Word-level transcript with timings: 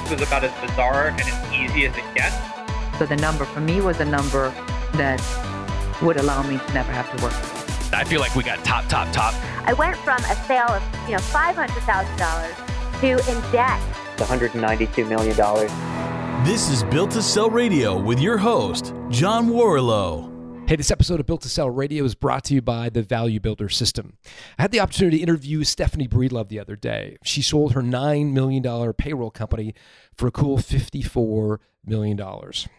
this 0.00 0.10
was 0.10 0.20
about 0.20 0.44
as 0.44 0.52
bizarre 0.60 1.08
and 1.08 1.20
as 1.22 1.52
easy 1.54 1.86
as 1.86 1.96
it 1.96 2.04
gets. 2.14 2.36
So 2.98 3.06
the 3.06 3.16
number 3.16 3.46
for 3.46 3.60
me 3.60 3.80
was 3.80 3.98
a 4.00 4.04
number 4.04 4.50
that 4.94 5.22
would 6.02 6.18
allow 6.18 6.42
me 6.42 6.58
to 6.58 6.72
never 6.74 6.92
have 6.92 7.10
to 7.16 7.22
work. 7.22 7.32
I 7.94 8.04
feel 8.04 8.20
like 8.20 8.34
we 8.34 8.42
got 8.42 8.62
top, 8.62 8.86
top, 8.88 9.10
top. 9.12 9.32
I 9.66 9.72
went 9.72 9.96
from 9.96 10.18
a 10.18 10.36
sale 10.46 10.68
of 10.68 10.82
you 11.06 11.12
know 11.12 11.18
five 11.18 11.56
hundred 11.56 11.82
thousand 11.84 12.16
dollars 12.18 12.54
to 13.00 13.30
in 13.30 13.52
debt. 13.52 13.80
$192 14.16 15.06
million. 15.06 15.36
This 16.44 16.70
is 16.70 16.82
Built 16.84 17.10
to 17.10 17.22
Sell 17.22 17.50
Radio 17.50 17.98
with 17.98 18.18
your 18.18 18.38
host, 18.38 18.94
John 19.10 19.48
Warrillow. 19.48 20.35
Hey, 20.66 20.74
this 20.74 20.90
episode 20.90 21.20
of 21.20 21.26
Built 21.26 21.42
to 21.42 21.48
Sell 21.48 21.70
Radio 21.70 22.02
is 22.02 22.16
brought 22.16 22.42
to 22.46 22.54
you 22.54 22.60
by 22.60 22.88
the 22.88 23.00
Value 23.00 23.38
Builder 23.38 23.68
System. 23.68 24.16
I 24.58 24.62
had 24.62 24.72
the 24.72 24.80
opportunity 24.80 25.18
to 25.18 25.22
interview 25.22 25.62
Stephanie 25.62 26.08
Breedlove 26.08 26.48
the 26.48 26.58
other 26.58 26.74
day. 26.74 27.18
She 27.22 27.40
sold 27.40 27.74
her 27.74 27.82
$9 27.82 28.32
million 28.32 28.92
payroll 28.94 29.30
company 29.30 29.74
for 30.12 30.26
a 30.26 30.32
cool 30.32 30.58
$54 30.58 31.58
million. 31.84 32.18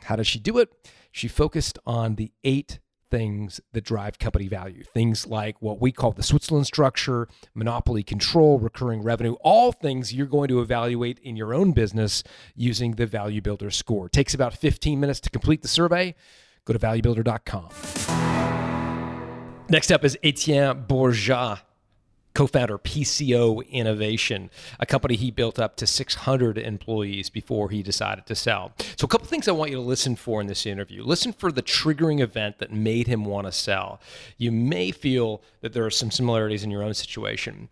How 0.03 0.17
did 0.17 0.27
she 0.27 0.37
do 0.37 0.57
it? 0.57 0.69
She 1.13 1.29
focused 1.29 1.79
on 1.85 2.15
the 2.15 2.33
eight 2.43 2.79
things 3.09 3.61
that 3.71 3.85
drive 3.85 4.19
company 4.19 4.49
value. 4.49 4.83
Things 4.83 5.25
like 5.25 5.61
what 5.61 5.79
we 5.79 5.93
call 5.93 6.11
the 6.11 6.23
Switzerland 6.23 6.67
structure, 6.67 7.29
monopoly 7.55 8.03
control, 8.03 8.59
recurring 8.59 9.01
revenue, 9.01 9.35
all 9.39 9.71
things 9.71 10.13
you're 10.13 10.27
going 10.27 10.49
to 10.49 10.59
evaluate 10.59 11.19
in 11.19 11.37
your 11.37 11.53
own 11.53 11.71
business 11.71 12.21
using 12.53 12.95
the 12.95 13.05
Value 13.05 13.41
Builder 13.41 13.71
score. 13.71 14.07
It 14.07 14.11
takes 14.11 14.33
about 14.33 14.57
15 14.57 14.99
minutes 14.99 15.21
to 15.21 15.29
complete 15.29 15.61
the 15.61 15.69
survey. 15.69 16.15
Go 16.67 16.73
to 16.73 16.79
valuebuilder.com. 16.79 17.69
Next 19.69 19.91
up 19.91 20.03
is 20.03 20.17
Etienne 20.21 20.85
Borgeat 20.85 21.61
co-founder 22.37 22.77
PCO 22.77 23.67
Innovation, 23.71 24.51
a 24.79 24.85
company 24.85 25.15
he 25.15 25.31
built 25.31 25.57
up 25.57 25.75
to 25.75 25.87
600 25.87 26.59
employees 26.59 27.31
before 27.31 27.71
he 27.71 27.81
decided 27.81 28.27
to 28.27 28.35
sell. 28.35 28.73
So 28.95 29.05
a 29.05 29.07
couple 29.07 29.25
things 29.25 29.47
I 29.47 29.53
want 29.53 29.71
you 29.71 29.77
to 29.77 29.81
listen 29.81 30.15
for 30.15 30.39
in 30.39 30.45
this 30.45 30.67
interview. 30.67 31.01
Listen 31.03 31.33
for 31.33 31.51
the 31.51 31.63
triggering 31.63 32.19
event 32.19 32.59
that 32.59 32.71
made 32.71 33.07
him 33.07 33.25
want 33.25 33.47
to 33.47 33.51
sell. 33.51 33.99
You 34.37 34.51
may 34.51 34.91
feel 34.91 35.41
that 35.61 35.73
there 35.73 35.83
are 35.83 35.89
some 35.89 36.11
similarities 36.11 36.63
in 36.63 36.69
your 36.69 36.83
own 36.83 36.93
situation 36.93 37.69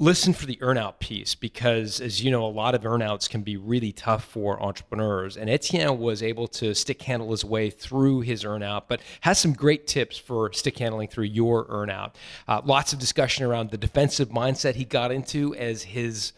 listen 0.00 0.32
for 0.32 0.46
the 0.46 0.56
earnout 0.56 1.00
piece 1.00 1.34
because 1.34 2.00
as 2.00 2.22
you 2.22 2.30
know 2.30 2.46
a 2.46 2.48
lot 2.48 2.72
of 2.72 2.82
earnouts 2.82 3.28
can 3.28 3.42
be 3.42 3.56
really 3.56 3.90
tough 3.90 4.24
for 4.24 4.62
entrepreneurs. 4.62 5.36
And 5.36 5.50
etienne 5.50 5.98
was 5.98 6.22
able 6.22 6.46
to 6.48 6.72
stick 6.74 7.02
handle 7.02 7.32
his 7.32 7.44
way 7.44 7.68
through 7.68 8.20
his 8.20 8.44
earnout 8.44 8.84
but 8.88 9.00
has 9.22 9.40
some 9.40 9.52
great 9.52 9.88
tips 9.88 10.16
for 10.16 10.52
stick 10.52 10.78
handling 10.78 11.08
through 11.08 11.24
your 11.24 11.66
earnout. 11.66 12.14
Uh, 12.46 12.60
lots 12.64 12.92
of 12.92 13.00
discussion 13.00 13.44
around 13.44 13.70
the 13.70 13.78
defensive 13.78 14.28
mindset 14.28 14.76
he 14.76 14.84
got 14.84 15.10
into 15.10 15.52
as 15.56 15.82
his 15.82 16.32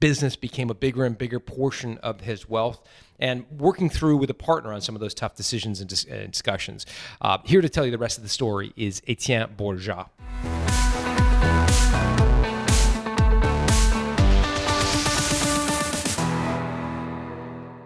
business 0.00 0.36
became 0.36 0.68
a 0.68 0.74
bigger 0.74 1.06
and 1.06 1.16
bigger 1.16 1.40
portion 1.40 1.96
of 1.98 2.20
his 2.20 2.46
wealth 2.46 2.86
and 3.18 3.46
working 3.50 3.88
through 3.88 4.18
with 4.18 4.28
a 4.28 4.34
partner 4.34 4.72
on 4.72 4.82
some 4.82 4.94
of 4.94 5.00
those 5.00 5.14
tough 5.14 5.34
decisions 5.34 5.80
and, 5.80 5.88
dis- 5.88 6.04
and 6.04 6.30
discussions. 6.30 6.84
Uh, 7.22 7.38
here 7.44 7.62
to 7.62 7.70
tell 7.70 7.86
you 7.86 7.90
the 7.90 7.98
rest 7.98 8.18
of 8.18 8.22
the 8.22 8.28
story 8.28 8.72
is 8.76 9.00
etienne 9.08 9.48
borgeat 9.56 10.08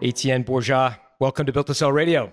Etienne 0.03 0.43
Borgeat, 0.43 0.99
welcome 1.21 1.47
to 1.47 1.53
Built 1.53 1.69
to 1.69 1.75
Sell 1.75 1.93
Radio. 1.93 2.33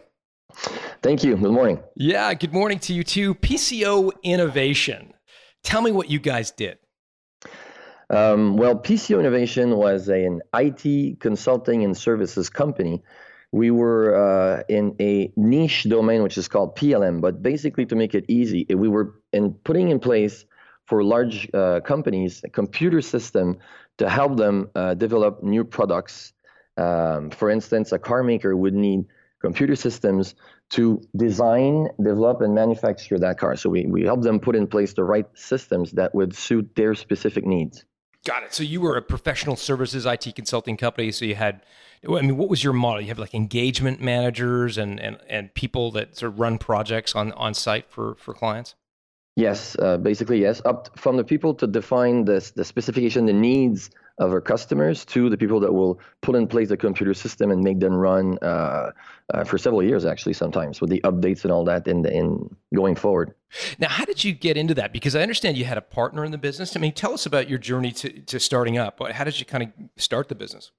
Thank 1.03 1.23
you. 1.23 1.37
Good 1.37 1.51
morning. 1.51 1.79
Yeah, 1.95 2.33
good 2.33 2.51
morning 2.51 2.79
to 2.79 2.93
you 2.93 3.03
too. 3.03 3.35
PCO 3.35 4.11
Innovation. 4.23 5.13
Tell 5.63 5.83
me 5.83 5.91
what 5.91 6.09
you 6.09 6.17
guys 6.17 6.49
did. 6.49 6.79
Um, 8.09 8.57
well, 8.57 8.75
PCO 8.75 9.19
Innovation 9.19 9.77
was 9.77 10.09
a, 10.09 10.25
an 10.25 10.41
IT 10.55 11.19
consulting 11.19 11.83
and 11.83 11.95
services 11.95 12.49
company. 12.49 13.03
We 13.51 13.69
were 13.69 14.15
uh, 14.15 14.63
in 14.67 14.95
a 14.99 15.31
niche 15.35 15.83
domain 15.83 16.23
which 16.23 16.39
is 16.39 16.47
called 16.47 16.75
PLM, 16.75 17.21
but 17.21 17.43
basically 17.43 17.85
to 17.85 17.95
make 17.95 18.15
it 18.15 18.25
easy, 18.27 18.65
we 18.73 18.87
were 18.87 19.13
in 19.31 19.53
putting 19.53 19.89
in 19.89 19.99
place 19.99 20.43
for 20.87 21.03
large 21.03 21.47
uh, 21.53 21.81
companies 21.81 22.41
a 22.43 22.49
computer 22.49 22.99
system 22.99 23.59
to 23.99 24.09
help 24.09 24.37
them 24.37 24.71
uh, 24.73 24.95
develop 24.95 25.43
new 25.43 25.63
products 25.63 26.33
um, 26.79 27.29
for 27.29 27.49
instance, 27.49 27.91
a 27.91 27.99
car 27.99 28.23
maker 28.23 28.55
would 28.55 28.73
need 28.73 29.05
computer 29.41 29.75
systems 29.75 30.35
to 30.69 31.01
design, 31.15 31.87
develop, 32.01 32.41
and 32.41 32.53
manufacture 32.53 33.17
that 33.19 33.37
car. 33.37 33.55
So 33.55 33.69
we, 33.69 33.85
we 33.85 34.03
help 34.03 34.21
them 34.21 34.39
put 34.39 34.55
in 34.55 34.67
place 34.67 34.93
the 34.93 35.03
right 35.03 35.27
systems 35.33 35.91
that 35.93 36.13
would 36.13 36.35
suit 36.35 36.75
their 36.75 36.95
specific 36.95 37.45
needs. 37.45 37.85
Got 38.25 38.43
it. 38.43 38.53
So 38.53 38.63
you 38.63 38.81
were 38.81 38.97
a 38.97 39.01
professional 39.01 39.55
services 39.55 40.05
IT 40.05 40.35
consulting 40.35 40.77
company. 40.77 41.11
So 41.11 41.25
you 41.25 41.35
had, 41.35 41.63
I 42.05 42.21
mean, 42.21 42.37
what 42.37 42.49
was 42.49 42.63
your 42.63 42.73
model? 42.73 43.01
You 43.01 43.07
have 43.07 43.19
like 43.19 43.33
engagement 43.33 44.01
managers 44.01 44.77
and, 44.77 44.99
and, 44.99 45.17
and 45.29 45.53
people 45.53 45.91
that 45.91 46.17
sort 46.17 46.33
of 46.33 46.39
run 46.39 46.57
projects 46.57 47.15
on, 47.15 47.31
on 47.33 47.53
site 47.53 47.89
for, 47.89 48.15
for 48.15 48.33
clients? 48.33 48.75
Yes, 49.35 49.77
uh, 49.79 49.97
basically, 49.97 50.41
yes. 50.41 50.61
Up 50.65 50.99
from 50.99 51.15
the 51.15 51.23
people 51.23 51.53
to 51.55 51.65
define 51.65 52.25
the, 52.25 52.51
the 52.55 52.65
specification, 52.65 53.25
the 53.25 53.33
needs 53.33 53.89
of 54.19 54.31
our 54.31 54.41
customers 54.41 55.05
to 55.05 55.29
the 55.29 55.37
people 55.37 55.59
that 55.61 55.73
will 55.73 55.99
put 56.21 56.35
in 56.35 56.45
place 56.47 56.69
the 56.69 56.77
computer 56.77 57.13
system 57.13 57.51
and 57.51 57.63
make 57.63 57.79
them 57.79 57.93
run 57.93 58.37
uh, 58.41 58.91
uh, 59.33 59.43
for 59.45 59.57
several 59.57 59.81
years, 59.81 60.05
actually, 60.05 60.33
sometimes 60.33 60.81
with 60.81 60.89
the 60.89 61.01
updates 61.01 61.43
and 61.43 61.51
all 61.51 61.63
that 61.63 61.87
in, 61.87 62.01
the, 62.01 62.13
in 62.13 62.55
going 62.75 62.95
forward. 62.95 63.33
Now, 63.79 63.89
how 63.89 64.05
did 64.05 64.23
you 64.23 64.33
get 64.33 64.57
into 64.57 64.73
that? 64.75 64.91
Because 64.91 65.15
I 65.15 65.21
understand 65.21 65.57
you 65.57 65.65
had 65.65 65.77
a 65.77 65.81
partner 65.81 66.25
in 66.25 66.31
the 66.31 66.37
business. 66.37 66.75
I 66.75 66.79
mean, 66.79 66.93
tell 66.93 67.13
us 67.13 67.25
about 67.25 67.49
your 67.49 67.59
journey 67.59 67.91
to, 67.93 68.09
to 68.09 68.39
starting 68.39 68.77
up. 68.77 69.01
How 69.11 69.23
did 69.23 69.39
you 69.39 69.45
kind 69.45 69.63
of 69.63 69.69
start 69.97 70.27
the 70.27 70.35
business? 70.35 70.71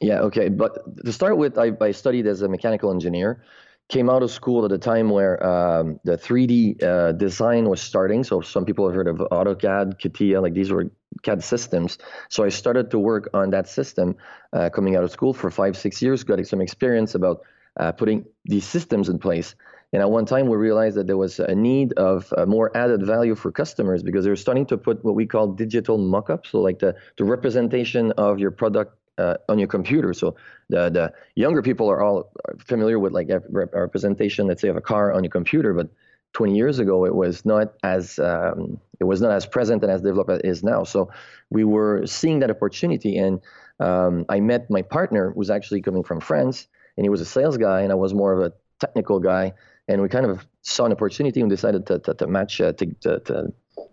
Yeah, 0.00 0.20
okay. 0.20 0.48
But 0.48 1.04
to 1.04 1.12
start 1.12 1.38
with, 1.38 1.58
I, 1.58 1.72
I 1.80 1.92
studied 1.92 2.26
as 2.26 2.42
a 2.42 2.48
mechanical 2.48 2.90
engineer 2.90 3.42
came 3.88 4.08
out 4.08 4.22
of 4.22 4.30
school 4.30 4.64
at 4.64 4.72
a 4.72 4.78
time 4.78 5.10
where 5.10 5.44
um, 5.44 6.00
the 6.04 6.16
3D 6.16 6.82
uh, 6.82 7.12
design 7.12 7.68
was 7.68 7.80
starting. 7.80 8.24
So 8.24 8.40
some 8.40 8.64
people 8.64 8.86
have 8.86 8.94
heard 8.94 9.08
of 9.08 9.16
AutoCAD, 9.18 9.98
CATIA, 9.98 10.40
like 10.40 10.54
these 10.54 10.70
were 10.70 10.90
CAD 11.22 11.44
systems. 11.44 11.98
So 12.30 12.42
I 12.44 12.48
started 12.48 12.90
to 12.92 12.98
work 12.98 13.28
on 13.34 13.50
that 13.50 13.68
system 13.68 14.16
uh, 14.52 14.70
coming 14.70 14.96
out 14.96 15.04
of 15.04 15.10
school 15.10 15.34
for 15.34 15.50
five, 15.50 15.76
six 15.76 16.00
years, 16.00 16.24
got 16.24 16.44
some 16.46 16.60
experience 16.60 17.14
about 17.14 17.42
uh, 17.78 17.92
putting 17.92 18.24
these 18.44 18.64
systems 18.64 19.08
in 19.08 19.18
place. 19.18 19.54
And 19.92 20.00
at 20.00 20.10
one 20.10 20.24
time, 20.24 20.48
we 20.48 20.56
realized 20.56 20.96
that 20.96 21.06
there 21.06 21.18
was 21.18 21.38
a 21.38 21.54
need 21.54 21.92
of 21.94 22.32
uh, 22.36 22.46
more 22.46 22.74
added 22.74 23.04
value 23.04 23.34
for 23.34 23.52
customers 23.52 24.02
because 24.02 24.24
they 24.24 24.30
were 24.30 24.36
starting 24.36 24.64
to 24.66 24.78
put 24.78 25.04
what 25.04 25.14
we 25.14 25.26
call 25.26 25.48
digital 25.48 25.98
mock-ups, 25.98 26.50
so 26.50 26.60
like 26.60 26.78
the, 26.78 26.94
the 27.18 27.24
representation 27.24 28.10
of 28.12 28.38
your 28.38 28.50
product 28.50 28.96
uh, 29.18 29.34
on 29.48 29.58
your 29.58 29.68
computer. 29.68 30.12
So 30.14 30.36
the 30.68 30.90
the 30.90 31.12
younger 31.34 31.62
people 31.62 31.90
are 31.90 32.02
all 32.02 32.32
familiar 32.58 32.98
with 32.98 33.12
like 33.12 33.28
representation, 33.48 34.46
let's 34.46 34.62
say, 34.62 34.68
of 34.68 34.76
a 34.76 34.80
car 34.80 35.12
on 35.12 35.24
your 35.24 35.30
computer, 35.30 35.74
but 35.74 35.88
20 36.32 36.56
years 36.56 36.78
ago 36.78 37.04
it 37.04 37.14
was 37.14 37.44
not 37.44 37.74
as 37.82 38.18
um, 38.18 38.80
it 39.00 39.04
was 39.04 39.20
not 39.20 39.32
as 39.32 39.46
present 39.46 39.82
and 39.82 39.92
as 39.92 40.00
developed 40.00 40.30
as 40.30 40.38
it 40.38 40.46
is 40.46 40.62
now. 40.62 40.84
So 40.84 41.10
we 41.50 41.64
were 41.64 42.06
seeing 42.06 42.40
that 42.40 42.50
opportunity, 42.50 43.18
and 43.18 43.40
um, 43.80 44.24
I 44.28 44.40
met 44.40 44.70
my 44.70 44.82
partner, 44.82 45.32
who's 45.32 45.50
actually 45.50 45.82
coming 45.82 46.02
from 46.02 46.20
France, 46.20 46.68
and 46.96 47.04
he 47.04 47.10
was 47.10 47.20
a 47.20 47.26
sales 47.26 47.58
guy, 47.58 47.82
and 47.82 47.92
I 47.92 47.96
was 47.96 48.14
more 48.14 48.32
of 48.32 48.40
a 48.40 48.52
technical 48.80 49.18
guy, 49.20 49.52
and 49.88 50.00
we 50.00 50.08
kind 50.08 50.26
of 50.26 50.46
saw 50.62 50.86
an 50.86 50.92
opportunity 50.92 51.40
and 51.40 51.50
decided 51.50 51.86
to 51.86 51.98
to, 51.98 52.14
to 52.14 52.26
match 52.26 52.60
uh, 52.60 52.72
to, 52.72 52.86
to, 53.02 53.20
to 53.20 53.52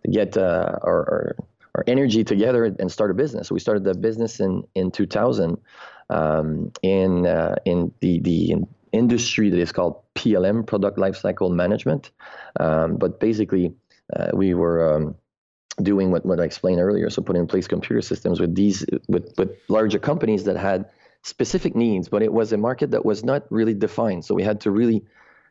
get 0.09 0.37
uh, 0.37 0.79
our, 0.81 0.99
our 1.13 1.35
our 1.79 1.83
energy 1.87 2.23
together 2.23 2.65
and 2.65 2.91
start 2.91 3.09
a 3.09 3.13
business. 3.13 3.51
We 3.51 3.59
started 3.59 3.83
the 3.83 3.93
business 3.93 4.39
in 4.39 4.63
in 4.75 4.91
2000 4.91 5.57
um, 6.09 6.71
in 6.83 7.25
uh, 7.25 7.55
in 7.65 7.93
the 8.01 8.19
the 8.19 8.55
industry 8.91 9.49
that 9.49 9.59
is 9.59 9.71
called 9.71 10.01
PLM, 10.15 10.65
Product 10.65 10.97
Lifecycle 10.97 11.51
Management. 11.51 12.11
Um, 12.59 12.97
but 12.97 13.19
basically, 13.19 13.73
uh, 14.15 14.31
we 14.33 14.53
were 14.53 14.95
um, 14.95 15.15
doing 15.81 16.11
what, 16.11 16.25
what 16.25 16.39
I 16.39 16.43
explained 16.43 16.81
earlier. 16.81 17.09
So 17.09 17.21
putting 17.21 17.43
in 17.43 17.47
place 17.47 17.67
computer 17.67 18.01
systems 18.01 18.39
with 18.39 18.55
these 18.55 18.85
with 19.07 19.33
with 19.37 19.51
larger 19.69 19.99
companies 19.99 20.43
that 20.43 20.57
had 20.57 20.85
specific 21.23 21.75
needs, 21.75 22.09
but 22.09 22.21
it 22.21 22.33
was 22.33 22.51
a 22.51 22.57
market 22.57 22.91
that 22.91 23.05
was 23.05 23.23
not 23.23 23.41
really 23.49 23.73
defined. 23.73 24.25
So 24.25 24.35
we 24.35 24.43
had 24.43 24.59
to 24.61 24.71
really 24.71 25.05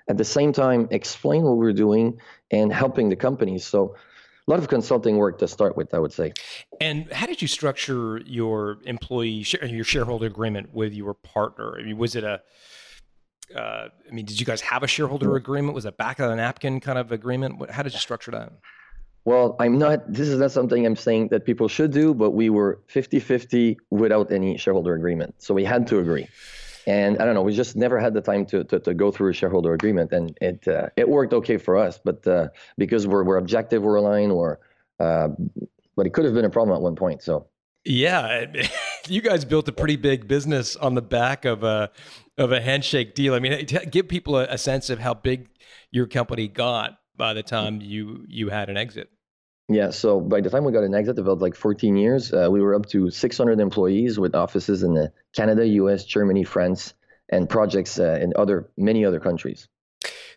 at 0.08 0.16
the 0.16 0.24
same 0.24 0.52
time 0.52 0.88
explain 0.90 1.42
what 1.42 1.52
we 1.52 1.66
we're 1.66 1.72
doing 1.86 2.20
and 2.50 2.72
helping 2.72 3.08
the 3.08 3.16
companies. 3.16 3.64
So 3.66 3.94
a 4.48 4.50
lot 4.50 4.58
of 4.58 4.68
consulting 4.68 5.18
work 5.18 5.38
to 5.38 5.46
start 5.46 5.76
with, 5.76 5.92
I 5.92 5.98
would 5.98 6.12
say. 6.12 6.32
And 6.80 7.12
how 7.12 7.26
did 7.26 7.42
you 7.42 7.48
structure 7.48 8.18
your 8.24 8.78
employee 8.86 9.44
your 9.62 9.84
shareholder 9.84 10.26
agreement 10.26 10.74
with 10.74 10.94
your 10.94 11.12
partner? 11.12 11.76
I 11.78 11.82
mean, 11.82 11.98
was 11.98 12.16
it 12.16 12.24
a 12.24 12.40
uh, 13.54 13.88
I 14.08 14.12
mean, 14.12 14.26
did 14.26 14.38
you 14.38 14.44
guys 14.44 14.60
have 14.60 14.82
a 14.82 14.86
shareholder 14.86 15.36
agreement? 15.36 15.74
Was 15.74 15.86
it 15.86 15.96
back 15.96 16.18
of 16.18 16.28
the 16.28 16.36
napkin 16.36 16.80
kind 16.80 16.98
of 16.98 17.12
agreement? 17.12 17.70
How 17.70 17.82
did 17.82 17.92
you 17.92 17.98
structure 17.98 18.30
that? 18.32 18.52
Well, 19.24 19.56
I'm 19.58 19.78
not, 19.78 20.10
this 20.10 20.28
is 20.28 20.38
not 20.38 20.52
something 20.52 20.84
I'm 20.86 20.96
saying 20.96 21.28
that 21.28 21.44
people 21.44 21.68
should 21.68 21.90
do, 21.90 22.14
but 22.14 22.30
we 22.30 22.50
were 22.50 22.80
50 22.86 23.20
50 23.20 23.78
without 23.90 24.32
any 24.32 24.56
shareholder 24.56 24.94
agreement. 24.94 25.34
So 25.38 25.54
we 25.54 25.64
had 25.64 25.86
to 25.88 25.98
agree. 25.98 26.28
And 26.88 27.18
I 27.18 27.26
don't 27.26 27.34
know, 27.34 27.42
we 27.42 27.52
just 27.52 27.76
never 27.76 28.00
had 28.00 28.14
the 28.14 28.22
time 28.22 28.46
to, 28.46 28.64
to, 28.64 28.80
to 28.80 28.94
go 28.94 29.10
through 29.10 29.28
a 29.28 29.34
shareholder 29.34 29.74
agreement. 29.74 30.10
And 30.10 30.36
it 30.40 30.66
uh, 30.66 30.88
it 30.96 31.06
worked 31.06 31.34
okay 31.34 31.58
for 31.58 31.76
us, 31.76 32.00
but 32.02 32.26
uh, 32.26 32.48
because 32.78 33.06
we're, 33.06 33.24
we're 33.24 33.36
objective, 33.36 33.82
we're 33.82 33.96
aligned, 33.96 34.32
or, 34.32 34.58
uh, 34.98 35.28
but 35.96 36.06
it 36.06 36.14
could 36.14 36.24
have 36.24 36.32
been 36.32 36.46
a 36.46 36.50
problem 36.50 36.74
at 36.74 36.80
one 36.80 36.96
point. 36.96 37.22
So 37.22 37.46
yeah, 37.84 38.46
you 39.06 39.20
guys 39.20 39.44
built 39.44 39.68
a 39.68 39.72
pretty 39.72 39.96
big 39.96 40.26
business 40.26 40.76
on 40.76 40.94
the 40.94 41.02
back 41.02 41.44
of 41.44 41.62
a 41.62 41.90
of 42.38 42.52
a 42.52 42.60
handshake 42.60 43.14
deal. 43.14 43.34
I 43.34 43.40
mean, 43.40 43.66
give 43.90 44.08
people 44.08 44.38
a, 44.38 44.44
a 44.44 44.56
sense 44.56 44.88
of 44.88 44.98
how 44.98 45.12
big 45.12 45.50
your 45.90 46.06
company 46.06 46.48
got 46.48 46.98
by 47.18 47.34
the 47.34 47.42
time 47.42 47.82
you 47.82 48.24
you 48.28 48.48
had 48.48 48.70
an 48.70 48.78
exit. 48.78 49.10
Yeah, 49.68 49.90
so 49.90 50.18
by 50.18 50.40
the 50.40 50.48
time 50.48 50.64
we 50.64 50.72
got 50.72 50.84
an 50.84 50.94
exit, 50.94 51.18
about 51.18 51.40
like 51.40 51.54
14 51.54 51.94
years, 51.96 52.32
uh, 52.32 52.48
we 52.50 52.62
were 52.62 52.74
up 52.74 52.86
to 52.86 53.10
600 53.10 53.60
employees 53.60 54.18
with 54.18 54.34
offices 54.34 54.82
in 54.82 54.96
uh, 54.96 55.08
Canada, 55.34 55.66
U.S., 55.66 56.04
Germany, 56.04 56.42
France, 56.42 56.94
and 57.28 57.48
projects 57.48 57.98
uh, 57.98 58.18
in 58.20 58.32
other 58.36 58.70
many 58.78 59.04
other 59.04 59.20
countries. 59.20 59.68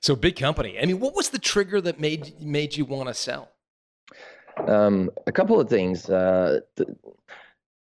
So 0.01 0.17
big 0.17 0.35
company. 0.35 0.77
I 0.81 0.85
mean, 0.85 0.99
what 0.99 1.15
was 1.15 1.29
the 1.29 1.39
trigger 1.39 1.79
that 1.81 1.99
made 1.99 2.41
made 2.41 2.75
you 2.75 2.83
want 2.83 3.07
to 3.07 3.13
sell? 3.13 3.49
Um, 4.67 5.11
a 5.27 5.31
couple 5.31 5.59
of 5.59 5.69
things. 5.69 6.09
Uh, 6.09 6.59
the, 6.75 6.95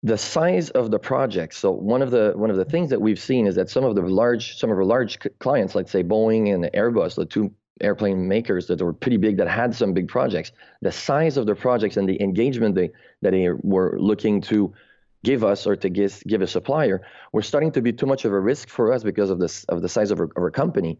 the 0.02 0.18
size 0.18 0.70
of 0.70 0.90
the 0.90 0.98
project. 0.98 1.54
So 1.54 1.70
one 1.70 2.02
of 2.02 2.10
the 2.10 2.32
one 2.34 2.50
of 2.50 2.56
the 2.56 2.64
things 2.64 2.90
that 2.90 3.00
we've 3.00 3.18
seen 3.18 3.46
is 3.46 3.54
that 3.56 3.68
some 3.68 3.84
of 3.84 3.94
the 3.94 4.02
large 4.02 4.56
some 4.56 4.70
of 4.70 4.78
our 4.78 4.84
large 4.84 5.18
clients, 5.38 5.74
like 5.74 5.88
say 5.88 6.02
Boeing 6.02 6.52
and 6.52 6.64
Airbus, 6.74 7.14
the 7.14 7.26
two 7.26 7.52
airplane 7.80 8.28
makers 8.28 8.66
that 8.66 8.80
were 8.80 8.92
pretty 8.92 9.16
big 9.16 9.36
that 9.38 9.48
had 9.48 9.74
some 9.74 9.92
big 9.92 10.08
projects, 10.08 10.52
the 10.82 10.92
size 10.92 11.36
of 11.36 11.46
the 11.46 11.54
projects 11.54 11.96
and 11.96 12.08
the 12.08 12.20
engagement 12.22 12.74
they 12.74 12.90
that 13.22 13.32
they 13.32 13.48
were 13.50 13.96
looking 13.98 14.40
to 14.42 14.72
give 15.24 15.44
us 15.44 15.66
or 15.66 15.76
to 15.76 15.88
give, 15.88 16.22
give 16.26 16.42
a 16.42 16.46
supplier 16.46 17.02
were 17.32 17.42
starting 17.42 17.72
to 17.72 17.82
be 17.82 17.92
too 17.92 18.06
much 18.06 18.24
of 18.24 18.32
a 18.32 18.40
risk 18.40 18.68
for 18.68 18.92
us 18.92 19.02
because 19.02 19.30
of 19.30 19.38
this 19.38 19.64
of 19.64 19.82
the 19.82 19.88
size 19.88 20.10
of 20.10 20.20
our, 20.20 20.26
of 20.26 20.42
our 20.42 20.50
company. 20.50 20.98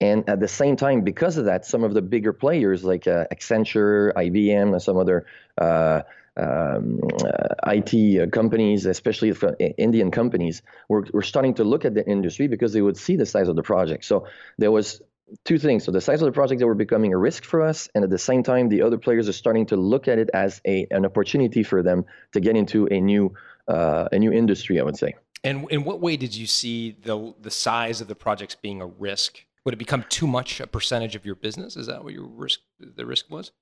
And 0.00 0.28
at 0.28 0.40
the 0.40 0.48
same 0.48 0.76
time, 0.76 1.02
because 1.02 1.36
of 1.36 1.44
that, 1.44 1.64
some 1.64 1.84
of 1.84 1.94
the 1.94 2.02
bigger 2.02 2.32
players 2.32 2.84
like 2.84 3.06
uh, 3.06 3.26
Accenture, 3.32 4.12
IBM, 4.14 4.72
and 4.72 4.82
some 4.82 4.96
other 4.96 5.24
uh, 5.56 6.02
um, 6.36 7.00
uh, 7.24 7.54
IT 7.68 8.32
companies, 8.32 8.86
especially 8.86 9.32
Indian 9.78 10.10
companies, 10.10 10.62
were, 10.88 11.06
were 11.12 11.22
starting 11.22 11.54
to 11.54 11.64
look 11.64 11.84
at 11.84 11.94
the 11.94 12.04
industry 12.08 12.48
because 12.48 12.72
they 12.72 12.82
would 12.82 12.96
see 12.96 13.14
the 13.14 13.24
size 13.24 13.48
of 13.48 13.54
the 13.54 13.62
project. 13.62 14.04
So 14.04 14.26
there 14.58 14.72
was 14.72 15.00
two 15.44 15.58
things. 15.58 15.84
So 15.84 15.92
the 15.92 16.00
size 16.00 16.20
of 16.22 16.26
the 16.26 16.32
project 16.32 16.60
that 16.60 16.66
were 16.66 16.74
becoming 16.74 17.12
a 17.12 17.18
risk 17.18 17.44
for 17.44 17.62
us, 17.62 17.88
and 17.94 18.04
at 18.04 18.10
the 18.10 18.18
same 18.18 18.42
time, 18.42 18.68
the 18.68 18.82
other 18.82 18.98
players 18.98 19.28
are 19.28 19.32
starting 19.32 19.66
to 19.66 19.76
look 19.76 20.08
at 20.08 20.18
it 20.18 20.30
as 20.34 20.60
a 20.66 20.86
an 20.90 21.04
opportunity 21.04 21.62
for 21.62 21.82
them 21.82 22.04
to 22.32 22.40
get 22.40 22.56
into 22.56 22.86
a 22.86 23.00
new 23.00 23.34
uh, 23.68 24.08
a 24.12 24.18
new 24.18 24.32
industry. 24.32 24.80
I 24.80 24.82
would 24.82 24.96
say. 24.96 25.14
And 25.42 25.70
in 25.70 25.84
what 25.84 26.00
way 26.00 26.16
did 26.16 26.34
you 26.34 26.46
see 26.46 26.96
the 27.02 27.34
the 27.40 27.50
size 27.50 28.00
of 28.00 28.08
the 28.08 28.14
projects 28.14 28.54
being 28.54 28.80
a 28.80 28.86
risk? 28.86 29.44
Would 29.64 29.74
it 29.74 29.78
become 29.78 30.04
too 30.08 30.26
much 30.26 30.60
a 30.60 30.66
percentage 30.66 31.16
of 31.16 31.24
your 31.24 31.34
business? 31.34 31.76
Is 31.76 31.86
that 31.86 32.04
what 32.04 32.12
your 32.12 32.26
risk 32.26 32.60
the 32.78 33.06
risk 33.06 33.30
was? 33.30 33.52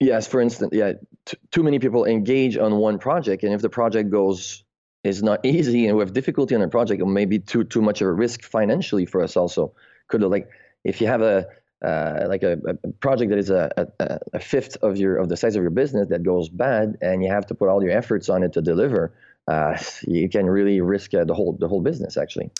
Yes, 0.00 0.26
for 0.26 0.40
instance, 0.40 0.70
yeah, 0.72 0.94
t- 1.26 1.36
too 1.50 1.62
many 1.62 1.78
people 1.78 2.06
engage 2.06 2.56
on 2.56 2.76
one 2.76 2.98
project, 2.98 3.42
and 3.42 3.52
if 3.52 3.60
the 3.60 3.68
project 3.68 4.10
goes 4.10 4.64
is 5.04 5.22
not 5.22 5.40
easy 5.44 5.86
and 5.86 5.96
we 5.96 6.02
have 6.02 6.12
difficulty 6.12 6.54
on 6.54 6.62
a 6.62 6.68
project, 6.68 7.02
it 7.02 7.06
may 7.06 7.24
be 7.24 7.38
too 7.38 7.64
too 7.64 7.82
much 7.82 8.00
of 8.00 8.08
a 8.08 8.12
risk 8.12 8.42
financially 8.42 9.06
for 9.06 9.22
us. 9.22 9.36
Also, 9.36 9.74
could 10.08 10.22
like 10.22 10.48
if 10.84 11.00
you 11.00 11.06
have 11.06 11.22
a 11.22 11.46
uh, 11.82 12.26
like 12.28 12.42
a, 12.42 12.58
a, 12.66 12.92
project 13.00 13.30
that 13.30 13.38
is 13.38 13.48
a, 13.48 13.70
a, 13.98 14.18
a, 14.34 14.38
fifth 14.38 14.76
of 14.82 14.98
your 14.98 15.16
of 15.16 15.30
the 15.30 15.36
size 15.36 15.56
of 15.56 15.62
your 15.62 15.70
business 15.70 16.08
that 16.10 16.22
goes 16.22 16.50
bad, 16.50 16.98
and 17.00 17.22
you 17.22 17.30
have 17.30 17.46
to 17.46 17.54
put 17.54 17.70
all 17.70 17.82
your 17.82 17.92
efforts 17.92 18.28
on 18.28 18.42
it 18.42 18.52
to 18.52 18.60
deliver, 18.60 19.14
uh, 19.48 19.78
you 20.02 20.28
can 20.28 20.46
really 20.46 20.80
risk 20.80 21.14
uh, 21.14 21.24
the 21.24 21.34
whole 21.34 21.56
the 21.58 21.68
whole 21.68 21.80
business 21.80 22.16
actually. 22.16 22.50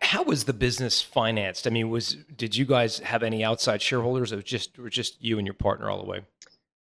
How 0.00 0.22
was 0.22 0.44
the 0.44 0.52
business 0.52 1.02
financed? 1.02 1.66
I 1.66 1.70
mean, 1.70 1.90
was 1.90 2.16
did 2.36 2.56
you 2.56 2.64
guys 2.64 3.00
have 3.00 3.22
any 3.22 3.44
outside 3.44 3.82
shareholders, 3.82 4.32
or 4.32 4.40
just 4.40 4.78
or 4.78 4.88
just 4.88 5.22
you 5.22 5.38
and 5.38 5.46
your 5.46 5.54
partner 5.54 5.90
all 5.90 6.02
the 6.02 6.08
way? 6.08 6.20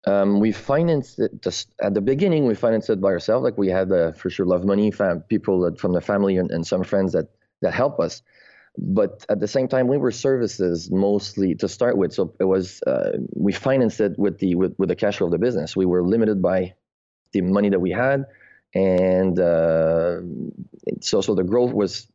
Um, 0.06 0.40
we 0.40 0.52
financed 0.52 1.18
it 1.20 1.42
just 1.42 1.70
at 1.80 1.94
the 1.94 2.00
beginning. 2.00 2.46
We 2.46 2.54
financed 2.54 2.90
it 2.90 3.00
by 3.00 3.08
ourselves. 3.08 3.44
Like 3.44 3.58
we 3.58 3.68
had 3.68 3.92
uh, 3.92 4.12
for 4.12 4.30
sure 4.30 4.46
love 4.46 4.64
money, 4.64 4.90
fam- 4.90 5.20
people 5.22 5.60
that, 5.60 5.78
from 5.78 5.92
the 5.92 6.00
family 6.00 6.36
and, 6.36 6.50
and 6.50 6.66
some 6.66 6.82
friends 6.82 7.12
that 7.12 7.28
that 7.60 7.74
help 7.74 8.00
us. 8.00 8.22
But 8.78 9.26
at 9.28 9.38
the 9.38 9.48
same 9.48 9.68
time, 9.68 9.86
we 9.86 9.98
were 9.98 10.10
services 10.10 10.90
mostly 10.90 11.54
to 11.56 11.68
start 11.68 11.96
with. 11.98 12.12
So 12.12 12.34
it 12.40 12.44
was 12.44 12.82
uh, 12.86 13.18
we 13.34 13.52
financed 13.52 14.00
it 14.00 14.18
with 14.18 14.38
the 14.38 14.54
with, 14.54 14.74
with 14.78 14.88
the 14.88 14.96
cash 14.96 15.18
flow 15.18 15.26
of 15.26 15.32
the 15.32 15.38
business. 15.38 15.76
We 15.76 15.84
were 15.84 16.02
limited 16.02 16.40
by 16.40 16.74
the 17.32 17.42
money 17.42 17.68
that 17.70 17.80
we 17.80 17.90
had 17.90 18.26
and 18.74 19.38
uh, 19.38 20.20
so 21.00 21.20
so 21.20 21.34
the 21.34 21.44
growth 21.44 21.72
was 21.72 22.06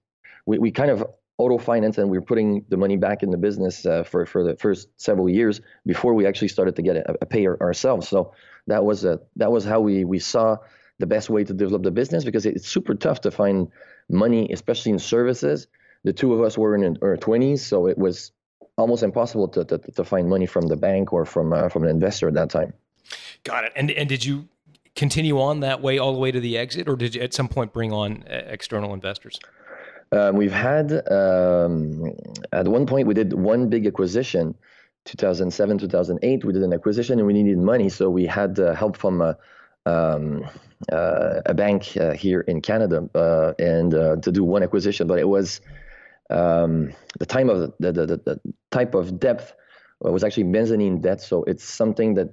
we, 0.45 0.57
we 0.57 0.71
kind 0.71 0.89
of 0.89 1.05
auto 1.37 1.57
finance 1.57 1.97
and 1.97 2.09
we 2.09 2.17
were 2.17 2.25
putting 2.25 2.65
the 2.69 2.77
money 2.77 2.97
back 2.97 3.21
in 3.21 3.29
the 3.29 3.37
business 3.37 3.85
uh, 3.85 4.03
for 4.03 4.25
for 4.25 4.43
the 4.43 4.55
first 4.57 4.89
several 4.97 5.29
years 5.29 5.61
before 5.85 6.13
we 6.13 6.25
actually 6.25 6.47
started 6.47 6.75
to 6.75 6.81
get 6.81 6.97
a, 6.97 7.15
a 7.21 7.25
pay 7.25 7.45
ourselves 7.47 8.07
so 8.07 8.33
that 8.65 8.83
was 8.83 9.05
a, 9.05 9.19
that 9.35 9.51
was 9.51 9.63
how 9.63 9.79
we 9.79 10.03
we 10.03 10.19
saw 10.19 10.57
the 10.99 11.05
best 11.05 11.29
way 11.29 11.43
to 11.43 11.53
develop 11.53 11.83
the 11.83 11.91
business 11.91 12.23
because 12.23 12.45
it's 12.45 12.67
super 12.67 12.95
tough 12.95 13.21
to 13.21 13.29
find 13.29 13.67
money 14.09 14.49
especially 14.51 14.91
in 14.91 14.97
services 14.99 15.67
the 16.07 16.13
two 16.13 16.33
of 16.33 16.39
us 16.41 16.57
were 16.57 16.73
in 16.75 16.97
our 17.01 17.17
20s 17.17 17.59
so 17.59 17.87
it 17.87 17.97
was 17.97 18.31
almost 18.77 19.03
impossible 19.03 19.47
to, 19.47 19.65
to, 19.65 19.77
to 19.77 20.03
find 20.03 20.29
money 20.29 20.45
from 20.45 20.67
the 20.67 20.77
bank 20.87 21.11
or 21.11 21.25
from 21.25 21.53
uh, 21.53 21.67
from 21.69 21.83
an 21.83 21.89
investor 21.89 22.27
at 22.27 22.33
that 22.33 22.49
time 22.49 22.73
got 23.43 23.63
it 23.65 23.71
and 23.75 23.91
and 23.91 24.07
did 24.09 24.23
you 24.23 24.47
continue 24.97 25.39
on 25.39 25.61
that 25.61 25.81
way 25.81 25.97
all 25.99 26.11
the 26.11 26.19
way 26.19 26.31
to 26.31 26.41
the 26.41 26.57
exit, 26.57 26.89
or 26.89 26.97
did 26.97 27.15
you 27.15 27.21
at 27.21 27.33
some 27.33 27.47
point 27.47 27.71
bring 27.71 27.93
on 27.93 28.25
uh, 28.29 28.41
external 28.47 28.93
investors? 28.93 29.39
Um, 30.11 30.35
we've 30.35 30.51
had 30.51 30.91
um, 31.11 32.11
at 32.51 32.67
one 32.67 32.85
point 32.85 33.07
we 33.07 33.13
did 33.13 33.33
one 33.33 33.69
big 33.69 33.85
acquisition, 33.85 34.55
2007 35.05 35.77
2008. 35.77 36.43
We 36.43 36.53
did 36.53 36.63
an 36.63 36.73
acquisition 36.73 37.19
and 37.19 37.27
we 37.27 37.33
needed 37.33 37.59
money, 37.59 37.89
so 37.89 38.09
we 38.09 38.25
had 38.25 38.59
uh, 38.59 38.73
help 38.73 38.97
from 38.97 39.21
a, 39.21 39.37
um, 39.85 40.45
uh, 40.91 41.41
a 41.45 41.53
bank 41.53 41.95
uh, 41.97 42.13
here 42.13 42.41
in 42.41 42.61
Canada 42.61 43.07
uh, 43.15 43.53
and 43.59 43.93
uh, 43.93 44.15
to 44.17 44.31
do 44.31 44.43
one 44.43 44.63
acquisition. 44.63 45.07
But 45.07 45.19
it 45.19 45.27
was 45.27 45.61
um, 46.29 46.93
the 47.19 47.25
time 47.25 47.49
of 47.49 47.73
the, 47.79 47.91
the, 47.91 48.05
the, 48.05 48.17
the 48.17 48.41
type 48.71 48.93
of 48.93 49.19
depth 49.19 49.53
was 49.99 50.23
actually 50.23 50.43
mezzanine 50.43 51.01
debt, 51.01 51.21
so 51.21 51.43
it's 51.43 51.63
something 51.63 52.13
that 52.15 52.29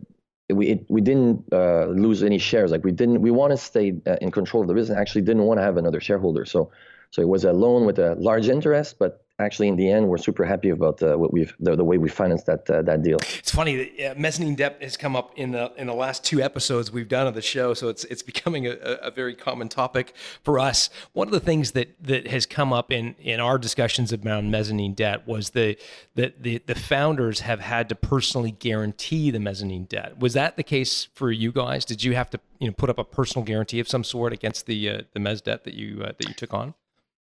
we 0.51 0.69
it, 0.69 0.87
we 0.91 1.01
didn't 1.01 1.45
uh, 1.53 1.87
lose 1.87 2.23
any 2.23 2.39
shares. 2.39 2.71
Like 2.71 2.85
we 2.85 2.93
didn't, 2.93 3.23
we 3.23 3.31
want 3.31 3.53
to 3.53 3.57
stay 3.57 3.95
uh, 4.07 4.17
in 4.21 4.31
control 4.31 4.63
of 4.63 4.69
the 4.69 4.75
business. 4.75 4.99
Actually, 4.99 5.23
didn't 5.23 5.45
want 5.45 5.59
to 5.59 5.63
have 5.63 5.77
another 5.79 6.01
shareholder. 6.01 6.45
So, 6.45 6.71
so 7.11 7.23
it 7.23 7.29
was 7.29 7.45
a 7.45 7.53
loan 7.53 7.87
with 7.87 7.99
a 7.99 8.15
large 8.17 8.49
interest, 8.49 8.99
but 8.99 9.24
actually 9.41 9.67
in 9.67 9.77
the 9.77 9.91
end 9.91 10.09
we're 10.09 10.19
super 10.19 10.45
happy 10.45 10.71
about 10.71 11.03
uh, 11.03 11.17
what 11.17 11.33
we've 11.33 11.55
the, 11.59 11.75
the, 11.75 11.85
way 11.85 11.99
we 11.99 12.09
financed 12.09 12.47
that 12.47 12.69
uh, 12.71 12.83
that 12.83 13.03
deal. 13.03 13.19
It's 13.39 13.51
funny 13.51 13.91
that 13.99 14.19
mezzanine 14.19 14.55
debt 14.55 14.79
has 14.81 14.97
come 14.97 15.17
up 15.17 15.33
in 15.37 15.51
the 15.51 15.73
in 15.77 15.89
the 15.89 15.95
last 15.95 16.25
two 16.25 16.41
episodes 16.41 16.93
we've 16.93 17.09
done 17.09 17.27
of 17.27 17.35
the 17.35 17.43
show 17.43 17.75
so 17.75 17.89
it's 17.89 18.05
it's 18.05 18.23
becoming 18.23 18.67
a, 18.67 18.73
a 19.03 19.11
very 19.11 19.35
common 19.35 19.69
topic 19.69 20.15
for 20.43 20.59
us. 20.59 20.89
One 21.13 21.27
of 21.27 21.33
the 21.33 21.41
things 21.41 21.73
that 21.73 21.97
that 22.03 22.29
has 22.29 22.47
come 22.47 22.73
up 22.73 22.93
in 22.93 23.17
in 23.19 23.41
our 23.41 23.59
discussions 23.59 24.13
about 24.13 24.45
mezzanine 24.45 24.95
debt 24.95 25.27
was 25.27 25.51
the 25.51 25.77
that 26.15 26.43
the 26.43 26.59
the 26.67 26.75
founders 26.75 27.41
have 27.41 27.61
had 27.61 27.89
to 27.89 27.97
personally 27.97 28.53
guarantee 28.53 29.31
the 29.31 29.41
mezzanine 29.41 29.85
debt. 29.85 30.19
Was 30.19 30.35
that 30.35 30.57
the 30.57 30.63
case 30.63 31.09
for 31.13 31.33
you 31.33 31.51
guys? 31.51 31.85
Did 31.85 32.05
you 32.05 32.15
have 32.15 32.31
to 32.31 32.41
you 32.61 32.69
know 32.69 32.75
put 32.75 32.89
up 32.89 32.99
a 32.99 33.05
personal 33.05 33.45
guarantee 33.45 33.81
of 33.81 33.89
some 33.89 34.05
sort 34.05 34.33
against 34.33 34.67
the 34.67 34.89
uh, 34.89 35.01
the 35.13 35.21
mez 35.21 35.43
debt 35.43 35.65
that 35.65 35.75
you 35.75 36.03
uh, 36.03 36.13
that 36.19 36.29
you 36.29 36.35
took 36.35 36.55
on 36.55 36.75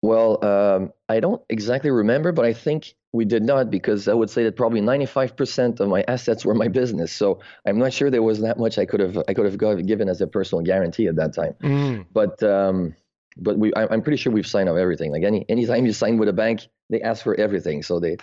well, 0.05 0.45
um, 0.45 0.93
I 1.09 1.19
don't 1.19 1.41
exactly 1.49 1.89
remember, 1.89 2.31
but 2.31 2.45
I 2.45 2.53
think 2.53 2.93
we 3.11 3.25
did 3.25 3.43
not 3.43 3.71
because 3.71 4.07
I 4.07 4.13
would 4.13 4.29
say 4.29 4.43
that 4.43 4.55
probably 4.55 4.81
95% 4.81 5.79
of 5.79 5.89
my 5.89 6.03
assets 6.07 6.45
were 6.45 6.53
my 6.53 6.67
business. 6.67 7.11
So 7.11 7.39
I'm 7.65 7.79
not 7.79 7.91
sure 7.91 8.11
there 8.11 8.21
was 8.21 8.41
that 8.41 8.59
much 8.59 8.77
I 8.77 8.85
could 8.85 8.99
have 8.99 9.17
I 9.27 9.33
could 9.33 9.45
have 9.45 9.85
given 9.87 10.07
as 10.07 10.21
a 10.21 10.27
personal 10.27 10.63
guarantee 10.63 11.07
at 11.07 11.15
that 11.15 11.33
time. 11.33 11.55
Mm. 11.63 12.05
But 12.13 12.43
um, 12.43 12.95
but 13.35 13.57
we 13.57 13.73
I, 13.73 13.91
am 13.91 14.03
pretty 14.03 14.17
sure 14.17 14.31
we've 14.31 14.45
signed 14.45 14.69
up 14.69 14.77
everything. 14.77 15.11
Like 15.11 15.23
any 15.23 15.43
anytime 15.49 15.85
you 15.87 15.93
sign 15.93 16.17
with 16.17 16.29
a 16.29 16.33
bank, 16.33 16.67
they 16.91 17.01
ask 17.01 17.23
for 17.23 17.33
everything. 17.39 17.81
So 17.81 17.99
they 17.99 18.17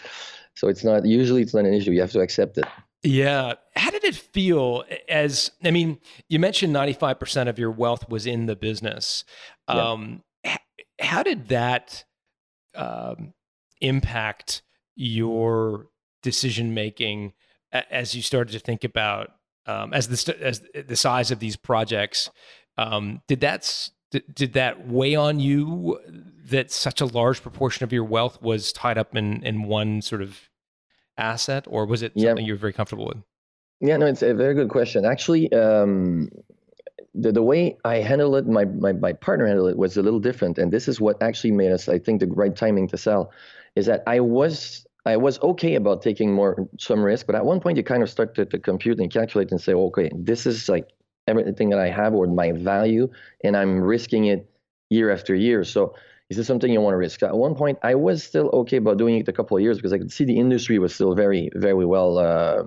so 0.54 0.68
it's 0.68 0.84
not 0.84 1.04
usually 1.04 1.42
it's 1.42 1.54
not 1.54 1.64
an 1.64 1.74
issue. 1.74 1.90
You 1.90 2.00
have 2.02 2.12
to 2.12 2.20
accept 2.20 2.58
it. 2.58 2.64
Yeah. 3.02 3.54
How 3.74 3.90
did 3.90 4.04
it 4.04 4.14
feel 4.14 4.84
as 5.08 5.50
I 5.64 5.72
mean, 5.72 5.98
you 6.28 6.38
mentioned 6.38 6.74
95% 6.76 7.48
of 7.48 7.58
your 7.58 7.72
wealth 7.72 8.08
was 8.08 8.24
in 8.24 8.46
the 8.46 8.54
business. 8.54 9.24
Um, 9.66 10.22
how 11.12 11.22
did 11.22 11.48
that 11.48 12.04
um, 12.74 13.34
impact 13.82 14.62
your 14.94 15.88
decision 16.22 16.72
making 16.72 17.34
as 17.70 18.14
you 18.14 18.22
started 18.22 18.52
to 18.52 18.58
think 18.58 18.82
about 18.82 19.30
um, 19.66 19.92
as 19.92 20.08
the 20.08 20.42
as 20.42 20.62
the 20.86 20.96
size 20.96 21.30
of 21.30 21.38
these 21.38 21.54
projects? 21.54 22.30
Um, 22.78 23.20
did 23.28 23.40
that 23.40 23.90
did 24.32 24.54
that 24.54 24.88
weigh 24.88 25.14
on 25.14 25.38
you 25.38 26.00
that 26.46 26.70
such 26.70 27.02
a 27.02 27.06
large 27.06 27.42
proportion 27.42 27.84
of 27.84 27.92
your 27.92 28.04
wealth 28.04 28.40
was 28.40 28.72
tied 28.72 28.96
up 28.96 29.14
in 29.14 29.44
in 29.44 29.64
one 29.64 30.00
sort 30.00 30.22
of 30.22 30.48
asset, 31.18 31.66
or 31.68 31.84
was 31.84 32.00
it 32.02 32.12
something 32.18 32.46
you 32.46 32.54
were 32.54 32.58
very 32.58 32.72
comfortable 32.72 33.06
with? 33.06 33.18
Yeah, 33.80 33.98
no, 33.98 34.06
it's 34.06 34.22
a 34.22 34.32
very 34.32 34.54
good 34.54 34.70
question. 34.70 35.04
Actually, 35.04 35.52
um, 35.52 36.30
the, 37.14 37.32
the 37.32 37.42
way 37.42 37.76
I 37.84 37.96
handled 37.96 38.36
it, 38.36 38.46
my, 38.46 38.64
my, 38.64 38.92
my 38.92 39.12
partner 39.12 39.46
handled 39.46 39.70
it 39.70 39.76
was 39.76 39.96
a 39.96 40.02
little 40.02 40.20
different. 40.20 40.58
And 40.58 40.72
this 40.72 40.88
is 40.88 41.00
what 41.00 41.22
actually 41.22 41.52
made 41.52 41.72
us, 41.72 41.88
I 41.88 41.98
think, 41.98 42.20
the 42.20 42.26
right 42.26 42.54
timing 42.54 42.88
to 42.88 42.98
sell 42.98 43.32
is 43.76 43.86
that 43.86 44.02
I 44.06 44.20
was 44.20 44.86
I 45.04 45.16
was 45.16 45.40
okay 45.40 45.74
about 45.74 46.00
taking 46.00 46.32
more 46.32 46.68
some 46.78 47.02
risk, 47.02 47.26
but 47.26 47.34
at 47.34 47.44
one 47.44 47.58
point 47.58 47.76
you 47.76 47.82
kind 47.82 48.04
of 48.04 48.10
start 48.10 48.36
to, 48.36 48.44
to 48.46 48.58
compute 48.58 49.00
and 49.00 49.10
calculate 49.10 49.50
and 49.50 49.60
say, 49.60 49.74
okay, 49.74 50.08
this 50.14 50.46
is 50.46 50.68
like 50.68 50.90
everything 51.26 51.70
that 51.70 51.80
I 51.80 51.88
have 51.88 52.14
or 52.14 52.28
my 52.28 52.52
value, 52.52 53.10
and 53.42 53.56
I'm 53.56 53.80
risking 53.80 54.26
it 54.26 54.48
year 54.90 55.10
after 55.10 55.34
year. 55.34 55.64
So 55.64 55.96
is 56.30 56.36
this 56.36 56.46
something 56.46 56.72
you 56.72 56.80
want 56.80 56.94
to 56.94 56.98
risk? 56.98 57.22
At 57.24 57.36
one 57.36 57.56
point, 57.56 57.78
I 57.82 57.96
was 57.96 58.22
still 58.22 58.48
okay 58.52 58.76
about 58.76 58.96
doing 58.96 59.18
it 59.18 59.28
a 59.28 59.32
couple 59.32 59.56
of 59.56 59.62
years 59.62 59.76
because 59.76 59.92
I 59.92 59.98
could 59.98 60.12
see 60.12 60.24
the 60.24 60.38
industry 60.38 60.78
was 60.78 60.94
still 60.94 61.14
very, 61.14 61.50
very 61.54 61.84
well, 61.84 62.18
uh, 62.18 62.62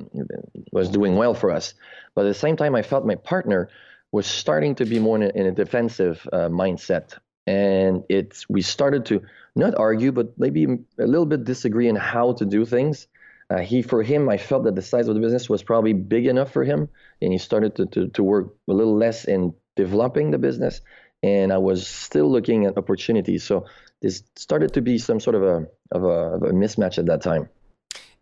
was 0.74 0.90
doing 0.90 1.16
well 1.16 1.34
for 1.34 1.52
us. 1.52 1.74
But 2.16 2.26
at 2.26 2.28
the 2.28 2.34
same 2.34 2.58
time, 2.58 2.76
I 2.76 2.82
felt 2.82 3.06
my 3.06 3.16
partner 3.16 3.70
was 4.16 4.26
starting 4.26 4.74
to 4.76 4.86
be 4.86 4.98
more 4.98 5.18
in 5.18 5.24
a, 5.24 5.32
in 5.40 5.46
a 5.46 5.52
defensive 5.52 6.26
uh, 6.32 6.48
mindset. 6.62 7.18
And 7.46 8.04
it's 8.08 8.48
we 8.50 8.62
started 8.62 9.06
to 9.08 9.22
not 9.56 9.76
argue, 9.76 10.12
but 10.14 10.28
maybe 10.38 10.64
a 10.98 11.08
little 11.14 11.26
bit 11.26 11.44
disagree 11.44 11.90
on 11.90 11.98
how 11.98 12.28
to 12.40 12.46
do 12.46 12.66
things. 12.66 13.08
Uh, 13.50 13.60
he, 13.60 13.82
for 13.82 14.02
him, 14.02 14.30
I 14.30 14.38
felt 14.38 14.64
that 14.64 14.76
the 14.76 14.82
size 14.82 15.08
of 15.10 15.16
the 15.16 15.22
business 15.22 15.50
was 15.50 15.62
probably 15.62 15.94
big 15.94 16.26
enough 16.26 16.52
for 16.52 16.64
him, 16.64 16.90
and 17.22 17.32
he 17.34 17.38
started 17.38 17.76
to, 17.76 17.86
to, 17.88 18.08
to 18.08 18.24
work 18.24 18.56
a 18.70 18.74
little 18.74 18.98
less 18.98 19.26
in 19.26 19.54
developing 19.76 20.32
the 20.32 20.40
business. 20.40 20.82
And 21.22 21.52
I 21.52 21.58
was 21.58 21.86
still 21.86 22.32
looking 22.32 22.66
at 22.66 22.78
opportunities. 22.78 23.44
So 23.44 23.66
this 24.02 24.24
started 24.36 24.74
to 24.74 24.82
be 24.82 24.98
some 24.98 25.20
sort 25.20 25.36
of 25.36 25.44
a 25.44 25.68
of 25.92 26.04
a, 26.04 26.16
of 26.36 26.42
a 26.44 26.54
mismatch 26.62 26.98
at 26.98 27.06
that 27.08 27.22
time. 27.22 27.50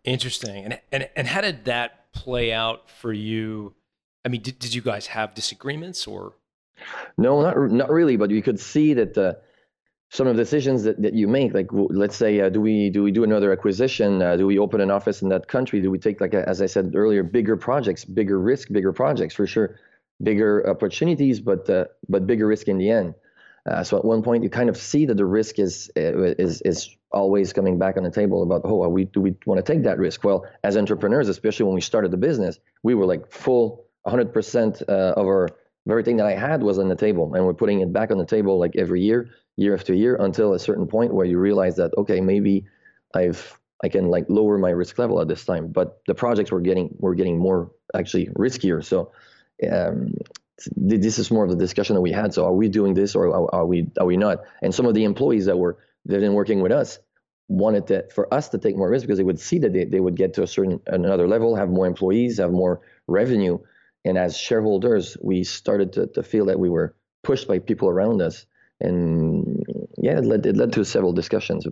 Interesting. 0.02 0.64
And 0.64 0.80
and 0.92 1.08
and 1.16 1.26
how 1.26 1.40
did 1.40 1.64
that 1.66 2.12
play 2.12 2.52
out 2.52 2.90
for 2.90 3.12
you? 3.12 3.74
I 4.24 4.28
mean, 4.28 4.42
did, 4.42 4.58
did 4.58 4.74
you 4.74 4.82
guys 4.82 5.08
have 5.08 5.34
disagreements 5.34 6.06
or? 6.06 6.34
No, 7.16 7.42
not 7.42 7.70
not 7.70 7.90
really. 7.90 8.16
But 8.16 8.30
you 8.30 8.42
could 8.42 8.58
see 8.58 8.94
that 8.94 9.16
uh, 9.16 9.34
some 10.10 10.26
of 10.26 10.36
the 10.36 10.42
decisions 10.42 10.82
that, 10.84 11.00
that 11.02 11.14
you 11.14 11.28
make, 11.28 11.54
like 11.54 11.68
let's 11.72 12.16
say, 12.16 12.40
uh, 12.40 12.48
do 12.48 12.60
we 12.60 12.90
do 12.90 13.02
we 13.02 13.10
do 13.10 13.24
another 13.24 13.52
acquisition? 13.52 14.22
Uh, 14.22 14.36
do 14.36 14.46
we 14.46 14.58
open 14.58 14.80
an 14.80 14.90
office 14.90 15.22
in 15.22 15.28
that 15.28 15.48
country? 15.48 15.80
Do 15.80 15.90
we 15.90 15.98
take 15.98 16.20
like 16.20 16.34
a, 16.34 16.48
as 16.48 16.62
I 16.62 16.66
said 16.66 16.92
earlier, 16.94 17.22
bigger 17.22 17.56
projects, 17.56 18.04
bigger 18.04 18.38
risk, 18.38 18.70
bigger 18.70 18.92
projects 18.92 19.34
for 19.34 19.46
sure, 19.46 19.78
bigger 20.22 20.68
opportunities, 20.68 21.40
but 21.40 21.68
uh, 21.70 21.84
but 22.08 22.26
bigger 22.26 22.46
risk 22.46 22.68
in 22.68 22.78
the 22.78 22.90
end. 22.90 23.14
Uh, 23.66 23.82
so 23.82 23.96
at 23.96 24.04
one 24.04 24.22
point, 24.22 24.44
you 24.44 24.50
kind 24.50 24.68
of 24.68 24.76
see 24.76 25.06
that 25.06 25.16
the 25.16 25.24
risk 25.24 25.58
is 25.58 25.90
uh, 25.96 26.34
is 26.38 26.60
is 26.62 26.90
always 27.12 27.52
coming 27.52 27.78
back 27.78 27.96
on 27.96 28.02
the 28.02 28.10
table 28.10 28.42
about 28.42 28.62
oh, 28.64 28.86
we 28.88 29.04
do 29.04 29.20
we 29.20 29.34
want 29.46 29.64
to 29.64 29.72
take 29.72 29.84
that 29.84 29.98
risk? 29.98 30.22
Well, 30.22 30.46
as 30.62 30.76
entrepreneurs, 30.76 31.28
especially 31.28 31.64
when 31.66 31.74
we 31.74 31.80
started 31.80 32.10
the 32.10 32.18
business, 32.18 32.58
we 32.82 32.94
were 32.94 33.06
like 33.06 33.30
full 33.30 33.83
100% 34.06 34.82
uh, 34.88 34.92
of 34.92 35.26
our 35.26 35.48
everything 35.88 36.16
that 36.16 36.26
I 36.26 36.32
had 36.32 36.62
was 36.62 36.78
on 36.78 36.88
the 36.88 36.96
table, 36.96 37.34
and 37.34 37.44
we're 37.44 37.54
putting 37.54 37.80
it 37.80 37.92
back 37.92 38.10
on 38.10 38.18
the 38.18 38.24
table 38.24 38.58
like 38.58 38.74
every 38.76 39.02
year, 39.02 39.30
year 39.56 39.74
after 39.74 39.94
year, 39.94 40.16
until 40.16 40.54
a 40.54 40.58
certain 40.58 40.86
point 40.86 41.12
where 41.12 41.26
you 41.26 41.38
realize 41.38 41.76
that 41.76 41.92
okay, 41.96 42.20
maybe 42.20 42.66
I've 43.14 43.58
I 43.82 43.88
can 43.88 44.08
like 44.08 44.26
lower 44.28 44.56
my 44.58 44.70
risk 44.70 44.98
level 44.98 45.20
at 45.20 45.28
this 45.28 45.44
time. 45.44 45.68
But 45.68 46.00
the 46.06 46.14
projects 46.14 46.50
were 46.50 46.60
getting 46.60 46.94
were 46.98 47.14
getting 47.14 47.38
more 47.38 47.70
actually 47.94 48.26
riskier. 48.28 48.84
So 48.84 49.12
um, 49.70 50.14
this 50.76 51.18
is 51.18 51.30
more 51.30 51.44
of 51.44 51.50
the 51.50 51.56
discussion 51.56 51.94
that 51.94 52.00
we 52.00 52.12
had. 52.12 52.32
So 52.32 52.46
are 52.46 52.52
we 52.54 52.68
doing 52.68 52.94
this 52.94 53.14
or 53.14 53.28
are, 53.28 53.54
are 53.54 53.66
we 53.66 53.90
are 53.98 54.06
we 54.06 54.16
not? 54.16 54.38
And 54.62 54.74
some 54.74 54.86
of 54.86 54.94
the 54.94 55.04
employees 55.04 55.46
that 55.46 55.58
were 55.58 55.78
that 56.06 56.20
been 56.20 56.34
working 56.34 56.60
with 56.60 56.72
us 56.72 56.98
wanted 57.48 57.86
to, 57.88 58.04
for 58.14 58.32
us 58.32 58.48
to 58.48 58.58
take 58.58 58.76
more 58.76 58.88
risk 58.88 59.06
because 59.06 59.18
they 59.18 59.24
would 59.24 59.40
see 59.40 59.58
that 59.58 59.72
they, 59.72 59.84
they 59.84 60.00
would 60.00 60.16
get 60.16 60.34
to 60.34 60.42
a 60.42 60.46
certain 60.46 60.80
another 60.86 61.28
level, 61.28 61.56
have 61.56 61.68
more 61.68 61.86
employees, 61.86 62.38
have 62.38 62.52
more 62.52 62.80
revenue, 63.06 63.58
and 64.04 64.18
as 64.18 64.36
shareholders, 64.36 65.16
we 65.22 65.44
started 65.44 65.92
to, 65.94 66.06
to 66.08 66.22
feel 66.22 66.46
that 66.46 66.58
we 66.58 66.68
were 66.68 66.94
pushed 67.22 67.48
by 67.48 67.58
people 67.58 67.88
around 67.88 68.20
us. 68.22 68.46
And 68.80 69.64
yeah, 69.96 70.18
it 70.18 70.24
led, 70.24 70.44
it 70.46 70.56
led 70.56 70.72
to 70.74 70.84
several 70.84 71.12
discussions. 71.12 71.66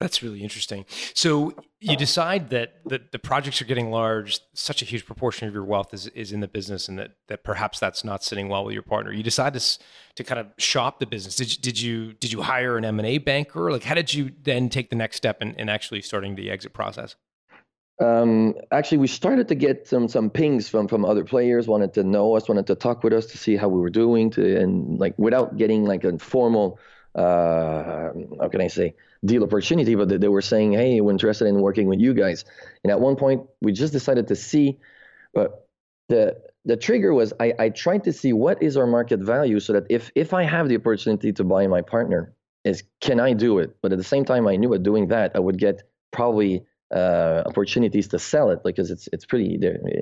That's 0.00 0.22
really 0.22 0.42
interesting. 0.42 0.84
So 1.14 1.54
you 1.80 1.96
decide 1.96 2.50
that, 2.50 2.74
that 2.86 3.12
the 3.12 3.18
projects 3.18 3.62
are 3.62 3.64
getting 3.64 3.90
large, 3.90 4.40
such 4.52 4.82
a 4.82 4.84
huge 4.84 5.06
proportion 5.06 5.48
of 5.48 5.54
your 5.54 5.64
wealth 5.64 5.94
is, 5.94 6.08
is 6.08 6.30
in 6.30 6.40
the 6.40 6.48
business, 6.48 6.88
and 6.88 6.98
that, 6.98 7.12
that 7.28 7.42
perhaps 7.42 7.78
that's 7.78 8.04
not 8.04 8.22
sitting 8.22 8.48
well 8.48 8.64
with 8.64 8.74
your 8.74 8.82
partner. 8.82 9.12
You 9.12 9.22
decide 9.22 9.54
to, 9.54 9.78
to 10.16 10.24
kind 10.24 10.40
of 10.40 10.48
shop 10.58 10.98
the 10.98 11.06
business. 11.06 11.36
Did 11.36 11.52
you, 11.52 11.58
did 11.62 11.80
you 11.80 12.12
did 12.14 12.32
you 12.32 12.42
hire 12.42 12.76
an 12.76 12.84
M 12.84 12.98
and 12.98 13.06
A 13.06 13.18
banker? 13.18 13.70
Like, 13.70 13.84
how 13.84 13.94
did 13.94 14.12
you 14.12 14.32
then 14.42 14.68
take 14.68 14.90
the 14.90 14.96
next 14.96 15.16
step 15.16 15.40
in, 15.40 15.54
in 15.54 15.68
actually 15.68 16.02
starting 16.02 16.34
the 16.34 16.50
exit 16.50 16.74
process? 16.74 17.16
Um, 18.00 18.54
actually, 18.72 18.98
we 18.98 19.06
started 19.06 19.48
to 19.48 19.54
get 19.54 19.86
some 19.86 20.08
some 20.08 20.30
pings 20.30 20.68
from 20.68 20.88
from 20.88 21.04
other 21.04 21.24
players. 21.24 21.68
Wanted 21.68 21.94
to 21.94 22.02
know 22.02 22.34
us, 22.34 22.48
wanted 22.48 22.66
to 22.66 22.74
talk 22.74 23.04
with 23.04 23.12
us 23.12 23.26
to 23.26 23.38
see 23.38 23.56
how 23.56 23.68
we 23.68 23.80
were 23.80 23.90
doing, 23.90 24.30
to 24.30 24.60
and 24.60 24.98
like 24.98 25.14
without 25.16 25.56
getting 25.56 25.84
like 25.84 26.02
a 26.02 26.18
formal, 26.18 26.80
uh, 27.14 28.10
how 28.40 28.48
can 28.50 28.60
I 28.60 28.66
say, 28.66 28.94
deal 29.24 29.44
opportunity. 29.44 29.94
But 29.94 30.08
they 30.20 30.28
were 30.28 30.42
saying, 30.42 30.72
hey, 30.72 31.00
we're 31.00 31.12
interested 31.12 31.46
in 31.46 31.60
working 31.60 31.86
with 31.86 32.00
you 32.00 32.14
guys. 32.14 32.44
And 32.82 32.90
at 32.90 33.00
one 33.00 33.14
point, 33.14 33.46
we 33.60 33.72
just 33.72 33.92
decided 33.92 34.26
to 34.28 34.34
see, 34.36 34.78
but 35.32 35.68
the 36.08 36.42
the 36.64 36.76
trigger 36.76 37.14
was 37.14 37.32
I, 37.38 37.52
I 37.58 37.68
tried 37.68 38.04
to 38.04 38.12
see 38.12 38.32
what 38.32 38.60
is 38.60 38.76
our 38.76 38.86
market 38.86 39.20
value 39.20 39.60
so 39.60 39.72
that 39.74 39.84
if 39.88 40.10
if 40.16 40.34
I 40.34 40.42
have 40.42 40.68
the 40.68 40.76
opportunity 40.76 41.32
to 41.32 41.44
buy 41.44 41.68
my 41.68 41.82
partner, 41.82 42.34
is 42.64 42.82
can 43.00 43.20
I 43.20 43.34
do 43.34 43.58
it? 43.60 43.76
But 43.82 43.92
at 43.92 43.98
the 43.98 44.04
same 44.04 44.24
time, 44.24 44.48
I 44.48 44.56
knew 44.56 44.74
at 44.74 44.82
doing 44.82 45.08
that 45.08 45.32
I 45.36 45.38
would 45.38 45.58
get 45.58 45.82
probably 46.10 46.64
uh, 46.94 47.42
opportunities 47.46 48.08
to 48.08 48.18
sell 48.18 48.50
it 48.50 48.62
because 48.64 48.90
it's 48.90 49.08
it's 49.12 49.26
pretty 49.26 49.58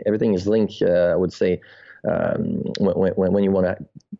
everything 0.06 0.34
is 0.34 0.46
linked. 0.46 0.82
Uh, 0.82 1.12
I 1.12 1.16
would 1.16 1.32
say 1.32 1.60
um, 2.08 2.62
when, 2.78 3.12
when 3.14 3.32
when 3.32 3.44
you 3.44 3.50
want 3.50 3.66
to 3.66 3.76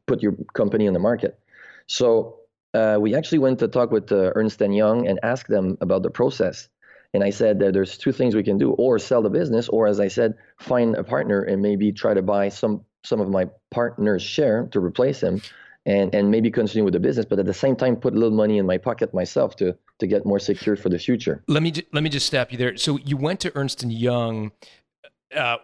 put 0.07 0.23
your 0.23 0.35
company 0.55 0.87
in 0.87 0.93
the 0.93 0.99
market. 0.99 1.39
So 1.87 2.39
uh, 2.75 2.97
we 3.01 3.15
actually 3.15 3.39
went 3.39 3.59
to 3.59 3.69
talk 3.69 3.91
with 3.91 4.11
uh, 4.11 4.33
Ernst 4.35 4.61
and 4.63 4.75
Young 4.75 5.07
and 5.07 5.21
asked 5.23 5.49
them 5.49 5.77
about 5.81 6.03
the 6.03 6.11
process. 6.11 6.69
And 7.15 7.23
I 7.23 7.29
said 7.29 7.59
that 7.59 7.75
there's 7.75 7.99
two 7.99 8.13
things 8.13 8.35
we 8.35 8.43
can 8.43 8.57
do: 8.57 8.71
or 8.73 8.99
sell 8.99 9.21
the 9.21 9.31
business, 9.31 9.69
or 9.69 9.87
as 9.87 10.01
I 10.01 10.09
said, 10.09 10.35
find 10.59 10.95
a 10.95 11.05
partner 11.05 11.43
and 11.43 11.61
maybe 11.61 11.93
try 11.93 12.15
to 12.15 12.23
buy 12.23 12.49
some 12.49 12.85
some 13.05 13.21
of 13.21 13.29
my 13.29 13.49
partner's 13.71 14.23
share 14.23 14.69
to 14.73 14.81
replace 14.81 15.23
him 15.23 15.43
and 15.85 16.15
and 16.15 16.31
maybe 16.31 16.51
continue 16.51 16.85
with 16.85 16.95
the 16.95 17.01
business, 17.01 17.27
but 17.27 17.39
at 17.39 17.47
the 17.47 17.55
same 17.55 17.77
time 17.77 17.97
put 17.97 18.15
a 18.15 18.19
little 18.19 18.37
money 18.37 18.59
in 18.59 18.67
my 18.67 18.79
pocket 18.79 19.13
myself 19.13 19.57
to 19.57 19.77
to 20.03 20.07
get 20.07 20.27
more 20.27 20.39
secure 20.39 20.77
for 20.77 20.89
the 20.89 20.99
future. 20.99 21.43
Let 21.49 21.63
me 21.63 21.73
let 21.93 22.03
me 22.03 22.11
just 22.11 22.27
stop 22.27 22.53
you 22.53 22.59
there. 22.59 22.77
So 22.77 22.99
you 22.99 23.17
went 23.17 23.41
to 23.41 23.53
Ernst 23.57 23.83
and 23.83 23.93
Young. 23.93 24.53
Uh, 25.35 25.57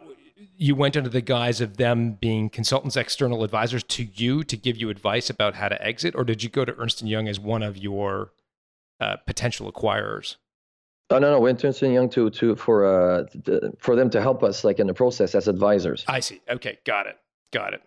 you 0.57 0.75
went 0.75 0.97
under 0.97 1.11
the 1.11 1.21
guise 1.21 1.61
of 1.61 1.77
them 1.77 2.13
being 2.13 2.49
consultants, 2.49 2.97
external 2.97 3.45
advisors 3.45 3.83
to 3.83 4.05
you 4.15 4.45
to 4.45 4.57
give 4.57 4.77
you 4.77 4.89
advice 4.89 5.29
about 5.29 5.57
how 5.57 5.69
to 5.69 5.81
exit, 5.85 6.15
or 6.15 6.25
did 6.25 6.43
you 6.43 6.49
go 6.49 6.65
to 6.65 6.75
Ernst 6.79 7.01
and 7.01 7.11
Young 7.11 7.29
as 7.29 7.39
one 7.39 7.63
of 7.63 7.77
your 7.77 8.33
uh, 9.01 9.17
potential 9.27 9.71
acquirers? 9.71 10.37
Oh 11.11 11.19
no, 11.19 11.33
no, 11.33 11.41
went 11.41 11.59
to 11.61 11.67
Ernst 11.67 11.83
and 11.83 11.93
Young 11.93 12.09
to 12.11 12.31
to 12.31 12.57
for 12.57 12.87
uh 12.87 13.25
to, 13.45 13.73
for 13.79 13.97
them 13.97 14.11
to 14.11 14.23
help 14.23 14.43
us 14.43 14.65
like 14.65 14.79
in 14.79 14.87
the 14.87 14.95
process 14.95 15.35
as 15.35 15.49
advisors. 15.49 16.05
I 16.07 16.21
see. 16.21 16.41
Okay, 16.49 16.79
got 16.85 17.07
it, 17.07 17.17
got 17.53 17.75
it 17.75 17.83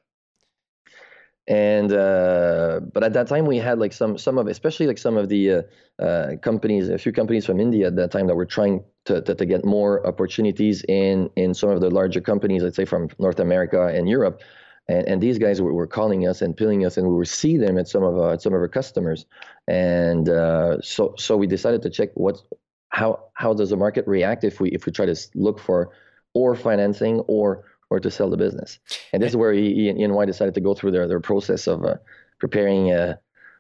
and 1.51 1.91
uh, 1.91 2.79
but 2.93 3.03
at 3.03 3.11
that 3.11 3.27
time 3.27 3.45
we 3.45 3.57
had 3.57 3.77
like 3.77 3.91
some 3.91 4.17
some 4.17 4.37
of 4.37 4.47
especially 4.47 4.87
like 4.87 4.97
some 4.97 5.17
of 5.17 5.27
the 5.27 5.51
uh, 5.51 5.61
uh, 6.01 6.37
companies 6.37 6.87
a 6.87 6.97
few 6.97 7.11
companies 7.11 7.45
from 7.45 7.59
India 7.59 7.87
at 7.87 7.97
that 7.97 8.09
time 8.09 8.27
that 8.27 8.35
were 8.35 8.45
trying 8.45 8.81
to, 9.03 9.21
to, 9.21 9.35
to 9.35 9.45
get 9.45 9.65
more 9.65 10.07
opportunities 10.07 10.81
in 10.87 11.29
in 11.35 11.53
some 11.53 11.69
of 11.69 11.81
the 11.81 11.89
larger 11.89 12.21
companies 12.21 12.63
let's 12.63 12.77
say 12.77 12.85
from 12.85 13.09
North 13.19 13.39
America 13.39 13.87
and 13.87 14.07
Europe. 14.07 14.41
And, 14.87 15.07
and 15.07 15.21
these 15.21 15.37
guys 15.37 15.61
were, 15.61 15.73
were 15.73 15.87
calling 15.87 16.25
us 16.25 16.41
and 16.41 16.55
pilling 16.55 16.85
us 16.85 16.97
and 16.97 17.05
we 17.07 17.13
would 17.15 17.27
see 17.27 17.57
them 17.57 17.77
at 17.77 17.87
some 17.87 18.01
of 18.01 18.17
our, 18.17 18.33
at 18.33 18.41
some 18.41 18.53
of 18.53 18.61
our 18.61 18.67
customers. 18.67 19.25
And 19.67 20.29
uh, 20.29 20.81
so 20.81 21.15
so 21.17 21.35
we 21.35 21.47
decided 21.47 21.81
to 21.81 21.89
check 21.89 22.09
what 22.13 22.41
how 22.87 23.25
how 23.33 23.53
does 23.53 23.71
the 23.71 23.77
market 23.77 24.07
react 24.07 24.45
if 24.45 24.61
we 24.61 24.69
if 24.69 24.85
we 24.85 24.93
try 24.93 25.05
to 25.05 25.17
look 25.35 25.59
for 25.59 25.91
or 26.33 26.55
financing 26.55 27.19
or 27.27 27.65
or 27.91 27.99
to 27.99 28.09
sell 28.09 28.29
the 28.29 28.37
business. 28.37 28.79
And 29.11 29.21
this 29.21 29.31
is 29.31 29.35
where 29.35 29.53
E, 29.53 29.89
and 29.89 29.99
EY 29.99 30.25
decided 30.25 30.55
to 30.55 30.61
go 30.61 30.73
through 30.73 30.91
their, 30.91 31.07
their 31.07 31.19
process 31.19 31.67
of 31.67 31.83
uh, 31.83 31.95
preparing 32.39 32.91
uh, 32.91 33.17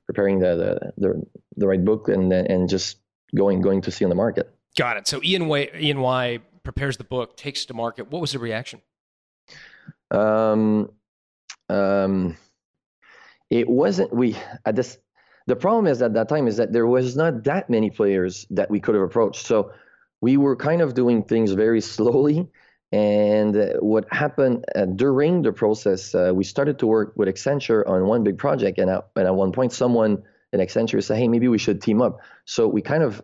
preparing 0.07 0.39
the, 0.39 0.91
the, 0.97 1.09
the 1.09 1.23
the 1.57 1.67
right 1.67 1.83
book 1.83 2.07
and 2.07 2.33
and 2.33 2.67
just 2.69 2.97
going 3.35 3.61
going 3.61 3.81
to 3.81 3.91
see 3.91 4.05
on 4.05 4.09
the 4.09 4.15
market. 4.15 4.49
Got 4.77 4.97
it. 4.97 5.07
So 5.07 5.21
EY 5.21 5.69
EY 5.75 6.39
prepares 6.63 6.97
the 6.97 7.03
book, 7.03 7.35
takes 7.35 7.65
it 7.65 7.67
to 7.67 7.73
market. 7.73 8.09
What 8.09 8.21
was 8.21 8.31
the 8.31 8.39
reaction? 8.39 8.81
Um, 10.09 10.89
um, 11.69 12.37
it 13.49 13.67
wasn't 13.69 14.15
we 14.15 14.37
at 14.65 14.75
this. 14.75 14.97
The 15.47 15.55
problem 15.57 15.87
is 15.87 16.01
at 16.01 16.13
that 16.13 16.29
time 16.29 16.47
is 16.47 16.55
that 16.57 16.71
there 16.71 16.87
was 16.87 17.17
not 17.17 17.43
that 17.43 17.69
many 17.69 17.89
players 17.89 18.45
that 18.51 18.71
we 18.71 18.79
could 18.79 18.95
have 18.95 19.03
approached. 19.03 19.45
So 19.45 19.73
we 20.21 20.37
were 20.37 20.55
kind 20.55 20.81
of 20.81 20.93
doing 20.93 21.23
things 21.23 21.51
very 21.51 21.81
slowly 21.95 22.47
and 22.91 23.55
uh, 23.55 23.73
what 23.79 24.05
happened 24.11 24.65
uh, 24.75 24.85
during 24.85 25.43
the 25.43 25.53
process, 25.53 26.13
uh, 26.13 26.31
we 26.33 26.43
started 26.43 26.77
to 26.79 26.87
work 26.87 27.13
with 27.15 27.29
Accenture 27.29 27.87
on 27.87 28.05
one 28.05 28.23
big 28.23 28.37
project, 28.37 28.79
and 28.79 28.89
at, 28.89 29.07
and 29.15 29.27
at 29.27 29.35
one 29.35 29.53
point, 29.53 29.71
someone 29.71 30.23
in 30.51 30.59
Accenture 30.59 31.01
said, 31.01 31.17
"Hey, 31.17 31.29
maybe 31.29 31.47
we 31.47 31.57
should 31.57 31.81
team 31.81 32.01
up." 32.01 32.19
So 32.43 32.67
we 32.67 32.81
kind 32.81 33.03
of, 33.03 33.21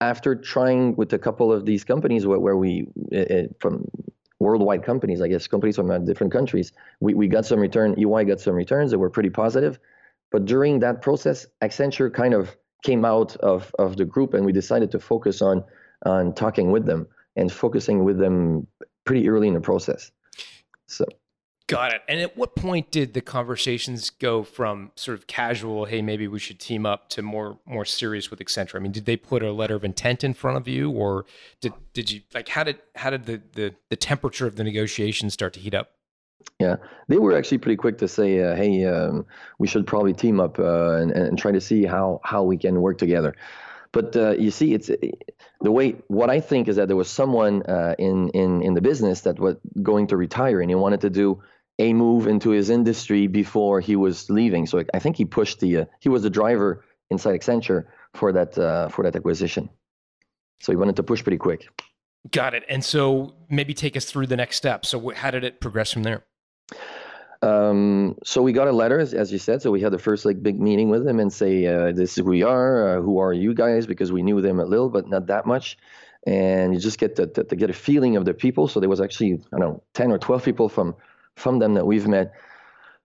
after 0.00 0.36
trying 0.36 0.94
with 0.94 1.12
a 1.12 1.18
couple 1.18 1.52
of 1.52 1.66
these 1.66 1.82
companies, 1.82 2.24
where, 2.24 2.38
where 2.38 2.56
we 2.56 2.86
uh, 3.12 3.48
from 3.58 3.88
worldwide 4.38 4.84
companies, 4.84 5.20
I 5.20 5.26
guess 5.26 5.48
companies 5.48 5.74
from 5.74 6.04
different 6.04 6.32
countries, 6.32 6.72
we, 7.00 7.14
we 7.14 7.26
got 7.26 7.46
some 7.46 7.58
return. 7.58 7.98
EY 7.98 8.24
got 8.24 8.40
some 8.40 8.54
returns 8.54 8.92
that 8.92 9.00
were 9.00 9.10
pretty 9.10 9.30
positive, 9.30 9.80
but 10.30 10.44
during 10.44 10.78
that 10.80 11.02
process, 11.02 11.46
Accenture 11.62 12.14
kind 12.14 12.32
of 12.32 12.56
came 12.84 13.04
out 13.04 13.34
of 13.38 13.74
of 13.76 13.96
the 13.96 14.04
group, 14.04 14.34
and 14.34 14.46
we 14.46 14.52
decided 14.52 14.92
to 14.92 15.00
focus 15.00 15.42
on 15.42 15.64
on 16.06 16.32
talking 16.32 16.70
with 16.70 16.86
them 16.86 17.08
and 17.36 17.52
focusing 17.52 18.04
with 18.04 18.18
them 18.18 18.66
pretty 19.04 19.28
early 19.28 19.48
in 19.48 19.54
the 19.54 19.60
process. 19.60 20.10
So 20.86 21.04
Got 21.66 21.94
it. 21.94 22.02
And 22.08 22.20
at 22.20 22.36
what 22.36 22.56
point 22.56 22.90
did 22.90 23.14
the 23.14 23.22
conversations 23.22 24.10
go 24.10 24.42
from 24.42 24.92
sort 24.96 25.16
of 25.16 25.26
casual, 25.26 25.86
hey, 25.86 26.02
maybe 26.02 26.28
we 26.28 26.38
should 26.38 26.60
team 26.60 26.84
up, 26.84 27.08
to 27.10 27.22
more 27.22 27.58
more 27.64 27.86
serious 27.86 28.30
with 28.30 28.38
Accenture? 28.38 28.74
I 28.74 28.80
mean, 28.80 28.92
did 28.92 29.06
they 29.06 29.16
put 29.16 29.42
a 29.42 29.50
letter 29.50 29.74
of 29.74 29.82
intent 29.82 30.24
in 30.24 30.34
front 30.34 30.58
of 30.58 30.68
you, 30.68 30.90
or 30.90 31.24
did 31.62 31.72
did 31.94 32.10
you 32.10 32.20
like 32.34 32.48
how 32.48 32.64
did 32.64 32.80
how 32.96 33.08
did 33.08 33.24
the 33.24 33.40
the, 33.54 33.74
the 33.88 33.96
temperature 33.96 34.46
of 34.46 34.56
the 34.56 34.64
negotiations 34.64 35.32
start 35.32 35.54
to 35.54 35.60
heat 35.60 35.72
up? 35.72 35.92
Yeah, 36.60 36.76
they 37.08 37.16
were 37.16 37.34
actually 37.34 37.58
pretty 37.58 37.76
quick 37.76 37.96
to 37.98 38.08
say, 38.08 38.42
uh, 38.42 38.54
"Hey, 38.54 38.84
um, 38.84 39.24
we 39.58 39.66
should 39.66 39.86
probably 39.86 40.12
team 40.12 40.40
up 40.40 40.58
uh, 40.58 40.96
and, 40.96 41.12
and 41.12 41.38
try 41.38 41.50
to 41.50 41.62
see 41.62 41.86
how 41.86 42.20
how 42.24 42.42
we 42.42 42.58
can 42.58 42.82
work 42.82 42.98
together." 42.98 43.34
But 43.94 44.16
uh, 44.16 44.32
you 44.32 44.50
see, 44.50 44.74
it's 44.74 44.90
the 45.60 45.72
way. 45.72 45.94
What 46.08 46.28
I 46.28 46.40
think 46.40 46.68
is 46.68 46.76
that 46.76 46.88
there 46.88 46.96
was 46.96 47.08
someone 47.08 47.62
uh, 47.62 47.94
in 47.98 48.28
in 48.30 48.60
in 48.60 48.74
the 48.74 48.80
business 48.80 49.20
that 49.22 49.38
was 49.38 49.54
going 49.82 50.08
to 50.08 50.16
retire, 50.16 50.60
and 50.60 50.68
he 50.68 50.74
wanted 50.74 51.00
to 51.02 51.10
do 51.10 51.40
a 51.78 51.92
move 51.92 52.26
into 52.26 52.50
his 52.50 52.70
industry 52.70 53.28
before 53.28 53.80
he 53.80 53.94
was 53.94 54.28
leaving. 54.28 54.66
So 54.66 54.82
I 54.92 54.98
think 54.98 55.16
he 55.16 55.24
pushed 55.24 55.60
the 55.60 55.76
uh, 55.78 55.84
he 56.00 56.08
was 56.08 56.22
the 56.22 56.30
driver 56.30 56.84
inside 57.10 57.40
Accenture 57.40 57.84
for 58.14 58.32
that 58.32 58.58
uh, 58.58 58.88
for 58.88 59.04
that 59.04 59.14
acquisition. 59.14 59.70
So 60.60 60.72
he 60.72 60.76
wanted 60.76 60.96
to 60.96 61.04
push 61.04 61.22
pretty 61.22 61.38
quick. 61.38 61.68
Got 62.30 62.54
it. 62.54 62.64
And 62.68 62.84
so 62.84 63.34
maybe 63.48 63.74
take 63.74 63.96
us 63.96 64.06
through 64.06 64.26
the 64.26 64.36
next 64.36 64.56
step. 64.56 64.86
So 64.86 65.10
how 65.10 65.30
did 65.30 65.44
it 65.44 65.60
progress 65.60 65.92
from 65.92 66.02
there? 66.02 66.24
Um, 67.44 68.16
so 68.24 68.40
we 68.40 68.52
got 68.52 68.68
a 68.68 68.72
letter, 68.72 68.98
as, 68.98 69.30
you 69.30 69.38
said. 69.38 69.60
So 69.60 69.70
we 69.70 69.82
had 69.82 69.92
the 69.92 69.98
first 69.98 70.24
like 70.24 70.42
big 70.42 70.58
meeting 70.58 70.88
with 70.88 71.04
them 71.04 71.20
and 71.20 71.30
say, 71.30 71.66
uh, 71.66 71.92
"This 71.92 72.12
is 72.12 72.16
who 72.16 72.24
we 72.24 72.42
are. 72.42 72.98
Uh, 72.98 73.02
who 73.02 73.18
are 73.18 73.34
you 73.34 73.52
guys?" 73.52 73.86
Because 73.86 74.10
we 74.10 74.22
knew 74.22 74.40
them 74.40 74.60
a 74.60 74.64
little, 74.64 74.88
but 74.88 75.08
not 75.08 75.26
that 75.26 75.44
much. 75.44 75.76
And 76.26 76.72
you 76.72 76.80
just 76.80 76.98
get 76.98 77.16
to, 77.16 77.26
to, 77.26 77.44
to 77.44 77.56
get 77.56 77.68
a 77.68 77.74
feeling 77.74 78.16
of 78.16 78.24
the 78.24 78.32
people. 78.32 78.66
So 78.66 78.80
there 78.80 78.88
was 78.88 79.00
actually 79.00 79.34
I 79.52 79.58
don't 79.58 79.60
know 79.60 79.82
ten 79.92 80.10
or 80.10 80.18
twelve 80.18 80.42
people 80.42 80.68
from 80.70 80.94
from 81.36 81.58
them 81.58 81.74
that 81.74 81.86
we've 81.86 82.08
met 82.08 82.32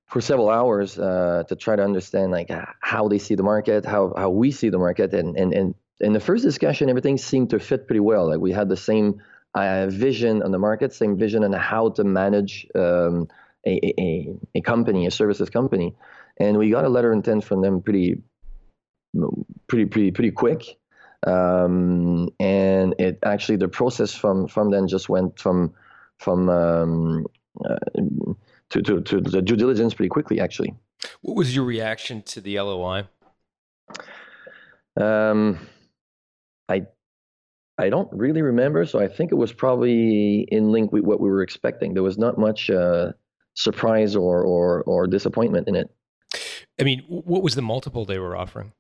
for 0.06 0.22
several 0.22 0.50
hours 0.50 0.98
uh, 0.98 1.44
to 1.50 1.56
try 1.56 1.76
to 1.76 1.84
understand 1.84 2.32
like 2.32 2.50
how 2.80 3.10
they 3.10 3.20
see 3.20 3.36
the 3.36 3.44
market, 3.44 3.86
how 3.86 4.14
how 4.16 4.30
we 4.30 4.52
see 4.52 4.70
the 4.70 4.80
market, 4.80 5.14
and 5.14 5.36
and 5.36 5.54
and 5.54 5.76
in 6.00 6.14
the 6.14 6.20
first 6.20 6.46
discussion, 6.46 6.90
everything 6.90 7.18
seemed 7.18 7.50
to 7.50 7.60
fit 7.60 7.88
pretty 7.88 8.00
well. 8.00 8.30
Like 8.30 8.40
we 8.40 8.54
had 8.54 8.70
the 8.70 8.78
same 8.78 9.22
uh, 9.54 9.88
vision 9.88 10.44
on 10.44 10.52
the 10.52 10.60
market, 10.60 10.94
same 10.94 11.18
vision 11.18 11.44
on 11.44 11.52
how 11.52 11.90
to 11.90 12.04
manage 12.06 12.68
um, 12.74 13.28
a, 13.66 13.94
a 14.00 14.36
a 14.56 14.62
company, 14.62 15.06
a 15.06 15.12
services 15.12 15.50
company, 15.50 15.96
and 16.38 16.58
we 16.58 16.70
got 16.70 16.86
a 16.86 16.90
letter 16.90 17.12
of 17.12 17.18
intent 17.18 17.44
from 17.44 17.62
them 17.62 17.82
pretty 17.82 18.22
pretty 19.68 19.86
pretty 19.86 20.12
pretty 20.12 20.32
quick. 20.32 20.78
Um, 21.28 22.30
and 22.40 22.96
it 22.98 23.20
actually 23.24 23.58
the 23.58 23.68
process 23.68 24.14
from 24.14 24.48
from 24.48 24.72
then 24.72 24.88
just 24.88 25.10
went 25.10 25.40
from 25.40 25.74
from 26.18 26.50
um, 26.50 27.26
uh, 27.66 27.76
to, 28.70 28.82
to, 28.82 29.02
to 29.02 29.22
the 29.22 29.42
due 29.42 29.56
diligence 29.56 29.94
pretty 29.94 30.10
quickly, 30.10 30.40
actually. 30.40 30.76
What 31.22 31.36
was 31.36 31.56
your 31.56 31.66
reaction 31.66 32.22
to 32.24 32.42
the 32.42 32.60
LOI? 32.60 33.08
Um, 35.00 35.60
I 36.68 36.86
I 37.78 37.90
don't 37.90 38.10
really 38.12 38.42
remember, 38.42 38.86
so 38.86 39.00
I 39.00 39.08
think 39.08 39.32
it 39.32 39.36
was 39.36 39.54
probably 39.54 40.42
in 40.42 40.72
link 40.72 40.92
with 40.92 41.04
what 41.04 41.22
we 41.22 41.30
were 41.30 41.42
expecting. 41.42 41.94
There 41.94 42.04
was 42.04 42.18
not 42.18 42.38
much 42.38 42.70
uh, 42.70 43.14
surprise 43.60 44.16
or, 44.16 44.42
or 44.44 44.84
or 44.84 45.08
disappointment 45.08 45.68
in 45.68 45.76
it. 45.76 45.90
I 46.80 46.84
mean, 46.84 47.04
what 47.08 47.44
was 47.44 47.56
the 47.56 47.62
multiple 47.62 48.06
they 48.06 48.20
were 48.20 48.36
offering? 48.36 48.72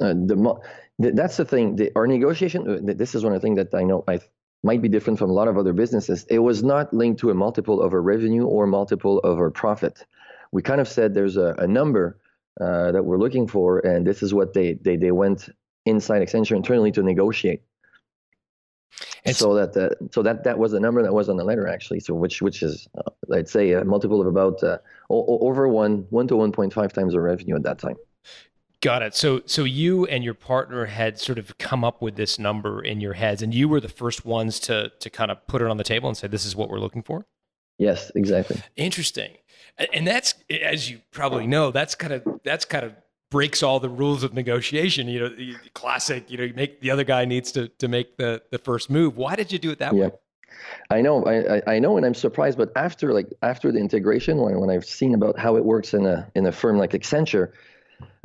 Uh, 0.00 0.14
the, 0.14 0.60
that's 0.98 1.36
the 1.36 1.44
thing. 1.44 1.76
The, 1.76 1.90
our 1.96 2.06
negotiation. 2.06 2.90
Uh, 2.90 2.94
this 2.94 3.14
is 3.14 3.24
one 3.24 3.34
of 3.34 3.40
the 3.40 3.46
things 3.46 3.56
that 3.56 3.74
I 3.74 3.82
know. 3.82 4.04
I 4.06 4.20
might 4.62 4.82
be 4.82 4.88
different 4.88 5.18
from 5.18 5.30
a 5.30 5.32
lot 5.32 5.48
of 5.48 5.58
other 5.58 5.72
businesses. 5.72 6.24
It 6.30 6.38
was 6.38 6.62
not 6.62 6.94
linked 6.94 7.20
to 7.20 7.30
a 7.30 7.34
multiple 7.34 7.82
of 7.82 7.92
a 7.92 8.00
revenue 8.00 8.44
or 8.44 8.66
multiple 8.66 9.18
of 9.20 9.38
our 9.38 9.50
profit. 9.50 10.04
We 10.52 10.62
kind 10.62 10.80
of 10.80 10.88
said 10.88 11.14
there's 11.14 11.36
a, 11.36 11.54
a 11.58 11.66
number 11.66 12.20
uh, 12.60 12.92
that 12.92 13.04
we're 13.04 13.18
looking 13.18 13.48
for, 13.48 13.78
and 13.80 14.06
this 14.06 14.22
is 14.22 14.32
what 14.32 14.54
they 14.54 14.74
they 14.74 14.96
they 14.96 15.12
went 15.12 15.48
inside 15.86 16.22
Accenture 16.22 16.56
internally 16.56 16.92
to 16.92 17.02
negotiate. 17.02 17.62
And 19.24 19.36
so 19.36 19.54
that 19.54 19.76
uh, 19.76 19.94
so 20.10 20.22
that 20.22 20.44
that 20.44 20.58
was 20.58 20.72
the 20.72 20.80
number 20.80 21.02
that 21.02 21.12
was 21.12 21.28
on 21.28 21.36
the 21.36 21.44
letter 21.44 21.66
actually. 21.66 22.00
So 22.00 22.14
which 22.14 22.40
which 22.40 22.62
is 22.62 22.88
uh, 22.96 23.10
I'd 23.34 23.48
say 23.48 23.72
a 23.72 23.84
multiple 23.84 24.20
of 24.20 24.26
about 24.26 24.62
uh, 24.62 24.78
over 25.08 25.68
one 25.68 26.06
one 26.10 26.26
to 26.28 26.36
one 26.36 26.52
point 26.52 26.72
five 26.72 26.92
times 26.92 27.12
the 27.12 27.20
revenue 27.20 27.56
at 27.56 27.62
that 27.64 27.78
time. 27.78 27.96
Got 28.80 29.02
it. 29.02 29.14
So 29.14 29.42
so 29.44 29.64
you 29.64 30.06
and 30.06 30.24
your 30.24 30.32
partner 30.32 30.86
had 30.86 31.18
sort 31.18 31.38
of 31.38 31.58
come 31.58 31.84
up 31.84 32.00
with 32.00 32.16
this 32.16 32.38
number 32.38 32.82
in 32.82 33.00
your 33.00 33.12
heads, 33.12 33.42
and 33.42 33.54
you 33.54 33.68
were 33.68 33.80
the 33.80 33.90
first 33.90 34.24
ones 34.24 34.58
to 34.60 34.90
to 35.00 35.10
kind 35.10 35.30
of 35.30 35.46
put 35.46 35.60
it 35.60 35.68
on 35.68 35.76
the 35.76 35.84
table 35.84 36.08
and 36.08 36.16
say, 36.16 36.28
"This 36.28 36.46
is 36.46 36.56
what 36.56 36.70
we're 36.70 36.80
looking 36.80 37.02
for." 37.02 37.26
Yes, 37.78 38.10
exactly. 38.14 38.56
Interesting, 38.76 39.32
and 39.92 40.06
that's 40.06 40.34
as 40.50 40.90
you 40.90 41.00
probably 41.10 41.46
know, 41.46 41.70
that's 41.70 41.94
kind 41.94 42.14
of 42.14 42.40
that's 42.42 42.64
kind 42.64 42.86
of 42.86 42.94
breaks 43.30 43.62
all 43.62 43.80
the 43.80 43.88
rules 43.88 44.22
of 44.22 44.34
negotiation. 44.34 45.08
You 45.08 45.20
know, 45.20 45.56
classic. 45.74 46.30
You 46.30 46.38
know, 46.38 46.44
you 46.44 46.54
make 46.54 46.80
the 46.80 46.90
other 46.90 47.04
guy 47.04 47.24
needs 47.24 47.52
to 47.52 47.68
to 47.68 47.88
make 47.88 48.16
the 48.16 48.42
the 48.50 48.58
first 48.58 48.90
move. 48.90 49.16
Why 49.16 49.36
did 49.36 49.52
you 49.52 49.58
do 49.58 49.70
it 49.70 49.78
that 49.78 49.94
yeah. 49.94 50.06
way? 50.06 50.12
I 50.90 51.00
know, 51.00 51.24
I, 51.24 51.62
I 51.74 51.78
know, 51.78 51.96
and 51.96 52.04
I'm 52.04 52.14
surprised. 52.14 52.58
But 52.58 52.72
after 52.76 53.12
like 53.12 53.28
after 53.42 53.72
the 53.72 53.78
integration, 53.78 54.38
when, 54.38 54.58
when 54.60 54.70
I've 54.70 54.84
seen 54.84 55.14
about 55.14 55.38
how 55.38 55.56
it 55.56 55.64
works 55.64 55.94
in 55.94 56.06
a 56.06 56.30
in 56.34 56.46
a 56.46 56.52
firm 56.52 56.78
like 56.78 56.92
Accenture, 56.92 57.52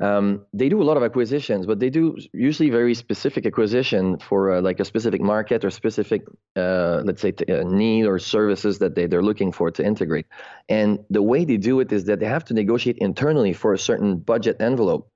um, 0.01 0.45
they 0.53 0.67
do 0.67 0.81
a 0.81 0.83
lot 0.83 0.97
of 0.97 1.03
acquisitions, 1.03 1.65
but 1.65 1.79
they 1.79 1.89
do 1.89 2.17
usually 2.33 2.69
very 2.69 2.93
specific 2.93 3.45
acquisition 3.45 4.17
for 4.19 4.55
uh, 4.55 4.61
like 4.61 4.79
a 4.79 4.85
specific 4.85 5.21
market 5.21 5.63
or 5.63 5.69
specific, 5.69 6.23
uh, 6.55 7.01
let's 7.05 7.21
say, 7.21 7.31
t- 7.31 7.45
uh, 7.51 7.63
need 7.63 8.05
or 8.05 8.19
services 8.19 8.79
that 8.79 8.95
they, 8.95 9.07
they're 9.07 9.23
looking 9.23 9.51
for 9.51 9.71
to 9.71 9.85
integrate. 9.85 10.25
And 10.67 10.99
the 11.09 11.21
way 11.21 11.45
they 11.45 11.57
do 11.57 11.79
it 11.79 11.91
is 11.91 12.05
that 12.05 12.19
they 12.19 12.25
have 12.25 12.43
to 12.45 12.53
negotiate 12.53 12.97
internally 12.97 13.53
for 13.53 13.73
a 13.73 13.79
certain 13.79 14.17
budget 14.17 14.57
envelope. 14.59 15.09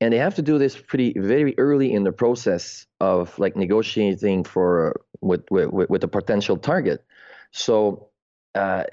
And 0.00 0.12
they 0.12 0.18
have 0.18 0.34
to 0.34 0.42
do 0.42 0.58
this 0.58 0.76
pretty 0.76 1.14
very 1.16 1.54
early 1.56 1.92
in 1.92 2.02
the 2.02 2.12
process 2.12 2.86
of 3.00 3.38
like 3.38 3.54
negotiating 3.56 4.42
for 4.44 5.00
with 5.20 5.44
with, 5.50 5.70
with 5.70 6.02
a 6.02 6.08
potential 6.08 6.56
target. 6.56 7.04
So 7.52 8.08
uh, 8.56 8.84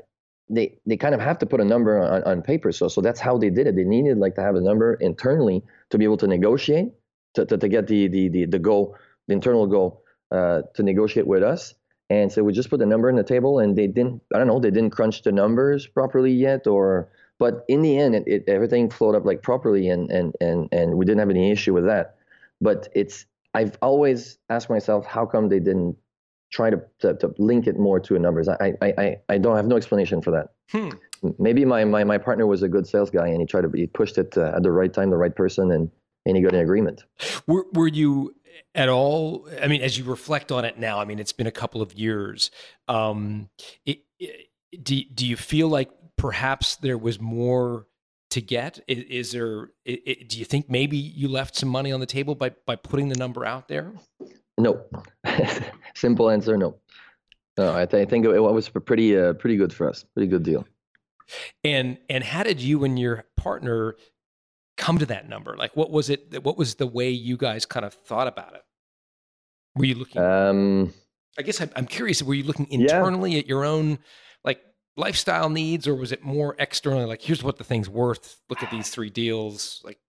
they 0.52 0.78
they 0.86 0.98
kind 0.98 1.16
of 1.16 1.22
have 1.22 1.40
to 1.40 1.46
put 1.46 1.62
a 1.62 1.66
number 1.66 2.00
on, 2.00 2.24
on 2.24 2.42
paper. 2.42 2.72
So 2.72 2.88
so 2.88 3.02
that's 3.02 3.20
how 3.20 3.38
they 3.38 3.50
did 3.50 3.68
it. 3.68 3.76
They 3.76 3.84
needed 3.84 4.18
like 4.18 4.36
to 4.36 4.42
have 4.42 4.56
a 4.56 4.62
number 4.62 4.96
internally 4.96 5.64
to 5.90 5.98
be 5.98 6.06
able 6.06 6.18
to 6.18 6.28
negotiate 6.28 6.92
to, 7.36 7.46
to, 7.46 7.58
to 7.58 7.68
get 7.68 7.88
the, 7.88 8.08
the 8.08 8.28
the 8.30 8.46
the 8.46 8.60
goal, 8.60 8.96
the 9.28 9.34
internal 9.34 9.68
goal 9.68 10.04
uh, 10.32 10.62
to 10.76 10.84
negotiate 10.84 11.28
with 11.28 11.44
us. 11.44 11.74
And 12.10 12.32
so 12.32 12.44
we 12.44 12.52
just 12.52 12.70
put 12.70 12.80
the 12.80 12.86
number 12.86 13.10
on 13.10 13.16
the 13.16 13.24
table, 13.24 13.60
and 13.60 13.78
they 13.78 13.88
didn't. 13.88 14.22
I 14.34 14.38
don't 14.38 14.48
know. 14.48 14.60
They 14.60 14.72
didn't 14.72 14.92
crunch 14.92 15.24
the 15.24 15.32
numbers 15.32 15.88
properly 15.88 16.34
yet, 16.34 16.68
or 16.68 17.10
but 17.40 17.64
in 17.70 17.82
the 17.82 17.98
end, 17.98 18.16
it, 18.16 18.24
it 18.28 18.44
everything 18.48 18.90
flowed 18.90 19.16
up 19.16 19.26
like 19.26 19.42
properly, 19.42 19.88
and 19.90 20.12
and 20.12 20.36
and 20.42 20.68
and 20.72 20.98
we 20.98 21.06
didn't 21.06 21.20
have 21.20 21.30
any 21.30 21.52
issue 21.52 21.74
with 21.74 21.86
that. 21.86 22.16
But 22.60 22.90
it's 22.94 23.26
I've 23.54 23.78
always 23.82 24.38
asked 24.50 24.70
myself, 24.70 25.06
how 25.06 25.26
come 25.26 25.50
they 25.50 25.60
didn't 25.60 25.96
try 26.52 26.70
to, 26.70 26.82
to, 27.00 27.16
to, 27.16 27.34
link 27.38 27.68
it 27.68 27.80
more 27.80 28.00
to 28.00 28.16
a 28.16 28.20
numbers. 28.20 28.48
I, 28.48 28.74
I, 28.82 28.94
I, 28.98 29.18
I 29.30 29.38
don't 29.38 29.56
have 29.56 29.66
no 29.66 29.78
explanation 29.78 30.22
for 30.22 30.32
that. 30.32 30.50
Hmm. 30.72 30.90
Maybe 31.40 31.66
my, 31.66 31.86
my, 31.86 32.04
my 32.04 32.18
partner 32.18 32.46
was 32.46 32.64
a 32.64 32.68
good 32.68 32.88
sales 32.88 33.10
guy 33.10 33.28
and 33.28 33.40
he 33.40 33.46
tried 33.46 33.62
to 33.62 33.70
he 33.70 33.88
pushed 33.88 34.18
it 34.18 34.38
uh, 34.38 34.54
at 34.56 34.64
the 34.64 34.72
right 34.72 34.92
time, 34.92 35.10
the 35.10 35.18
right 35.18 35.36
person, 35.36 35.72
and, 35.72 35.90
and 36.26 36.36
he 36.36 36.44
got 36.44 36.54
an 36.54 36.60
agreement. 36.60 37.04
Were, 37.48 37.66
were 37.74 37.88
you 37.88 38.36
at 38.76 38.90
all? 38.90 39.48
I 39.62 39.68
mean, 39.68 39.82
as 39.82 39.98
you 39.98 40.04
reflect 40.04 40.52
on 40.52 40.66
it 40.66 40.78
now, 40.78 41.00
I 41.00 41.06
mean, 41.06 41.20
it's 41.20 41.34
been 41.34 41.48
a 41.48 41.52
couple 41.52 41.82
of 41.82 41.94
years. 41.94 42.52
Um, 42.88 43.50
it, 43.86 44.00
it, 44.20 44.48
do, 44.84 45.02
do 45.04 45.26
you 45.26 45.38
feel 45.38 45.68
like 45.68 45.90
perhaps 46.18 46.76
there 46.78 46.98
was 46.98 47.20
more 47.20 47.88
to 48.32 48.42
get? 48.42 48.80
Is, 48.88 49.04
is 49.04 49.32
there? 49.32 49.70
do 49.86 50.40
you 50.40 50.46
think 50.46 50.70
maybe 50.70 50.98
you 50.98 51.28
left 51.28 51.56
some 51.56 51.70
money 51.70 51.92
on 51.92 52.00
the 52.00 52.06
table 52.06 52.34
by 52.34 52.52
by 52.66 52.76
putting 52.76 53.10
the 53.10 53.18
number 53.18 53.46
out 53.46 53.68
there? 53.68 53.94
No. 54.62 54.86
Simple 55.96 56.30
answer, 56.30 56.56
no. 56.58 56.76
No, 57.58 57.76
I, 57.76 57.86
th- 57.86 58.08
I 58.08 58.10
think 58.10 58.26
it, 58.26 58.40
was 58.40 58.70
pretty 58.70 59.18
uh, 59.18 59.34
pretty 59.34 59.58
good 59.58 59.74
for 59.74 59.90
us. 59.90 60.06
Pretty 60.14 60.28
good 60.28 60.44
deal. 60.44 60.66
And 61.64 61.98
and 62.10 62.24
how 62.24 62.44
did 62.44 62.62
you 62.62 62.84
and 62.84 62.98
your 62.98 63.26
partner 63.36 63.96
come 64.78 64.98
to 65.00 65.06
that 65.08 65.28
number? 65.28 65.58
Like, 65.58 65.76
what 65.76 65.92
was 65.92 66.10
it? 66.10 66.44
What 66.44 66.58
was 66.58 66.76
the 66.76 66.88
way 66.88 67.10
you 67.10 67.38
guys 67.38 67.66
kind 67.66 67.86
of 67.86 67.94
thought 67.94 68.28
about 68.28 68.56
it? 68.56 68.64
Were 69.76 69.86
you 69.86 69.96
looking? 69.96 70.22
Um, 70.22 70.94
I 71.38 71.42
guess 71.42 71.60
I'm, 71.60 71.72
I'm 71.76 71.88
curious. 71.88 72.22
Were 72.24 72.34
you 72.34 72.44
looking 72.44 72.70
internally 72.72 73.34
yeah. 73.34 73.40
at 73.40 73.48
your 73.48 73.66
own 73.66 74.00
like 74.46 74.62
lifestyle 74.96 75.50
needs, 75.50 75.88
or 75.88 75.96
was 75.96 76.12
it 76.12 76.24
more 76.24 76.56
externally? 76.58 77.06
Like, 77.06 77.22
here's 77.22 77.44
what 77.44 77.58
the 77.58 77.64
thing's 77.64 77.90
worth. 77.90 78.40
Look 78.50 78.64
at 78.64 78.72
these 78.72 78.90
three 78.94 79.10
deals. 79.10 79.82
Like, 79.84 80.00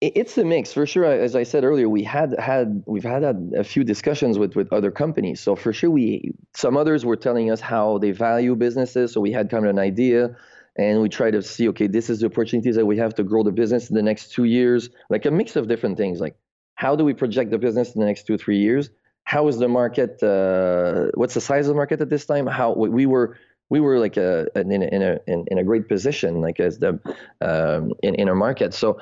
it's 0.00 0.38
a 0.38 0.44
mix 0.44 0.72
for 0.72 0.86
sure. 0.86 1.04
As 1.04 1.34
I 1.34 1.42
said 1.42 1.64
earlier, 1.64 1.88
we 1.88 2.04
had 2.04 2.38
had 2.38 2.84
we've 2.86 3.04
had 3.04 3.24
a 3.24 3.64
few 3.64 3.82
discussions 3.82 4.38
with 4.38 4.54
with 4.54 4.72
other 4.72 4.90
companies. 4.90 5.40
So 5.40 5.56
for 5.56 5.72
sure, 5.72 5.90
we 5.90 6.32
some 6.54 6.76
others 6.76 7.04
were 7.04 7.16
telling 7.16 7.50
us 7.50 7.60
how 7.60 7.98
they 7.98 8.12
value 8.12 8.54
businesses. 8.54 9.12
So 9.12 9.20
we 9.20 9.32
had 9.32 9.50
kind 9.50 9.64
of 9.64 9.70
an 9.70 9.78
idea, 9.78 10.36
and 10.76 11.02
we 11.02 11.08
try 11.08 11.32
to 11.32 11.42
see 11.42 11.68
okay, 11.70 11.88
this 11.88 12.10
is 12.10 12.20
the 12.20 12.26
opportunities 12.26 12.76
that 12.76 12.86
we 12.86 12.96
have 12.98 13.14
to 13.16 13.24
grow 13.24 13.42
the 13.42 13.50
business 13.50 13.90
in 13.90 13.96
the 13.96 14.02
next 14.02 14.32
two 14.32 14.44
years. 14.44 14.88
Like 15.10 15.26
a 15.26 15.32
mix 15.32 15.56
of 15.56 15.66
different 15.66 15.96
things. 15.96 16.20
Like 16.20 16.36
how 16.76 16.94
do 16.94 17.04
we 17.04 17.12
project 17.12 17.50
the 17.50 17.58
business 17.58 17.92
in 17.94 18.00
the 18.00 18.06
next 18.06 18.26
two 18.26 18.38
three 18.38 18.58
years? 18.58 18.90
How 19.24 19.48
is 19.48 19.58
the 19.58 19.68
market? 19.68 20.22
Uh, 20.22 21.10
what's 21.14 21.34
the 21.34 21.40
size 21.40 21.66
of 21.66 21.74
the 21.74 21.76
market 21.76 22.00
at 22.00 22.08
this 22.08 22.24
time? 22.24 22.46
How 22.46 22.72
we 22.72 23.04
were 23.04 23.36
we 23.68 23.80
were 23.80 23.98
like 23.98 24.16
a, 24.16 24.46
in, 24.54 24.82
a, 24.82 24.86
in 24.86 25.02
a 25.02 25.18
in, 25.26 25.58
a 25.58 25.64
great 25.64 25.88
position, 25.88 26.40
like 26.40 26.60
as 26.60 26.78
the 26.78 27.00
um, 27.40 27.92
in 28.02 28.14
in 28.14 28.28
our 28.28 28.36
market. 28.36 28.72
So 28.72 29.00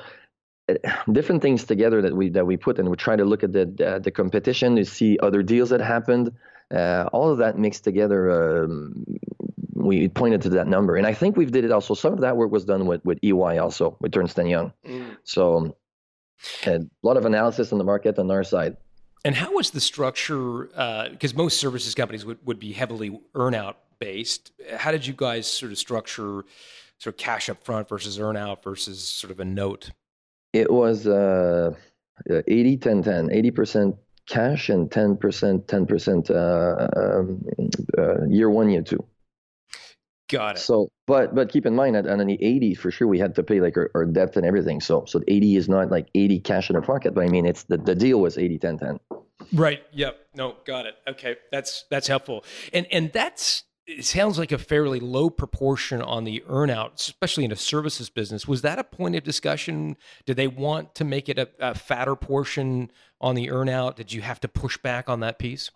different 1.11 1.41
things 1.41 1.63
together 1.63 2.01
that 2.01 2.15
we 2.15 2.29
that 2.29 2.45
we 2.45 2.57
put 2.57 2.79
and 2.79 2.89
we 2.89 2.97
try 2.97 3.15
to 3.15 3.25
look 3.25 3.43
at 3.43 3.53
the 3.53 3.65
the, 3.65 3.99
the 4.03 4.11
competition 4.11 4.75
to 4.75 4.85
see 4.85 5.17
other 5.21 5.41
deals 5.43 5.69
that 5.69 5.81
happened. 5.81 6.31
Uh, 6.69 7.07
all 7.13 7.31
of 7.31 7.37
that 7.37 7.57
mixed 7.57 7.85
together, 7.85 8.63
um, 8.65 9.05
we 9.73 10.09
pointed 10.09 10.41
to 10.41 10.49
that 10.49 10.67
number, 10.67 10.97
and 10.97 11.07
I 11.07 11.13
think 11.13 11.37
we've 11.37 11.51
did 11.51 11.63
it 11.63 11.71
also. 11.71 11.93
Some 11.93 12.11
of 12.11 12.19
that 12.19 12.35
work 12.35 12.51
was 12.51 12.65
done 12.65 12.85
with 12.85 13.03
with 13.05 13.19
EY 13.23 13.57
also 13.57 13.95
with 14.01 14.15
Ernst 14.15 14.37
and 14.37 14.49
Young. 14.49 14.73
Mm. 14.85 15.17
So 15.23 15.75
a 16.65 16.79
lot 17.03 17.17
of 17.17 17.25
analysis 17.25 17.71
on 17.71 17.77
the 17.77 17.83
market 17.83 18.19
on 18.19 18.29
our 18.29 18.43
side. 18.43 18.77
And 19.25 19.35
how 19.35 19.53
was 19.53 19.71
the 19.71 19.81
structure? 19.81 20.63
Because 21.11 21.33
uh, 21.33 21.37
most 21.37 21.59
services 21.59 21.95
companies 21.95 22.25
would, 22.25 22.37
would 22.45 22.59
be 22.59 22.71
heavily 22.71 23.19
earnout 23.33 23.75
based. 23.99 24.51
How 24.77 24.91
did 24.91 25.05
you 25.05 25.13
guys 25.15 25.47
sort 25.47 25.71
of 25.71 25.77
structure 25.77 26.43
sort 26.99 27.15
of 27.15 27.17
cash 27.17 27.49
up 27.49 27.63
front 27.63 27.89
versus 27.89 28.17
earnout 28.19 28.63
versus 28.63 29.05
sort 29.07 29.31
of 29.31 29.39
a 29.39 29.45
note? 29.45 29.91
It 30.57 30.71
was 30.71 31.05
uh, 31.05 31.71
80 32.29 32.77
10 32.77 33.03
10, 33.03 33.27
80% 33.27 33.97
cash 34.25 34.69
and 34.69 34.89
10% 34.89 35.65
10% 35.65 36.31
uh, 36.31 37.19
um, 37.19 37.45
uh, 37.97 38.25
year 38.25 38.49
one, 38.49 38.69
year 38.69 38.81
two. 38.81 39.05
Got 40.29 40.57
it. 40.57 40.59
So, 40.59 40.89
but 41.05 41.35
but 41.35 41.49
keep 41.49 41.65
in 41.65 41.75
mind 41.75 41.95
that 41.95 42.07
on 42.07 42.17
the 42.17 42.37
80, 42.41 42.73
for 42.73 42.91
sure, 42.91 43.07
we 43.07 43.19
had 43.19 43.35
to 43.35 43.43
pay 43.43 43.61
like 43.61 43.77
our, 43.77 43.91
our 43.95 44.05
debt 44.05 44.35
and 44.35 44.45
everything. 44.45 44.81
So, 44.81 45.05
so 45.05 45.21
80 45.27 45.55
is 45.55 45.69
not 45.69 45.89
like 45.91 46.07
80 46.15 46.39
cash 46.39 46.69
in 46.69 46.75
the 46.75 46.81
pocket, 46.81 47.13
but 47.13 47.23
I 47.23 47.27
mean, 47.27 47.45
it's 47.45 47.63
the, 47.63 47.77
the 47.77 47.95
deal 47.95 48.19
was 48.19 48.37
80 48.37 48.57
10 48.57 48.79
10. 48.79 48.99
Right. 49.53 49.83
Yep. 49.93 50.17
No, 50.35 50.55
got 50.65 50.85
it. 50.85 50.95
Okay. 51.07 51.37
That's 51.51 51.85
that's 51.89 52.07
helpful. 52.07 52.43
And 52.73 52.87
and 52.91 53.13
that's 53.13 53.63
it 53.87 54.03
sounds 54.03 54.37
like 54.37 54.51
a 54.51 54.57
fairly 54.57 54.99
low 54.99 55.29
proportion 55.29 56.01
on 56.01 56.25
the 56.25 56.43
earnout, 56.49 56.95
especially 56.95 57.45
in 57.45 57.51
a 57.53 57.55
services 57.55 58.09
business. 58.09 58.45
Was 58.45 58.61
that 58.61 58.77
a 58.77 58.83
point 58.83 59.15
of 59.15 59.23
discussion? 59.23 59.95
Did 60.25 60.35
they 60.35 60.47
want 60.47 60.93
to 60.95 61.05
make 61.05 61.29
it 61.29 61.39
a, 61.39 61.47
a 61.59 61.73
fatter 61.73 62.15
portion 62.15 62.91
on 63.21 63.35
the 63.35 63.47
earnout? 63.47 63.95
Did 63.95 64.11
you 64.11 64.21
have 64.21 64.41
to 64.41 64.49
push 64.49 64.77
back 64.77 65.07
on 65.09 65.21
that 65.21 65.39
piece? 65.39 65.71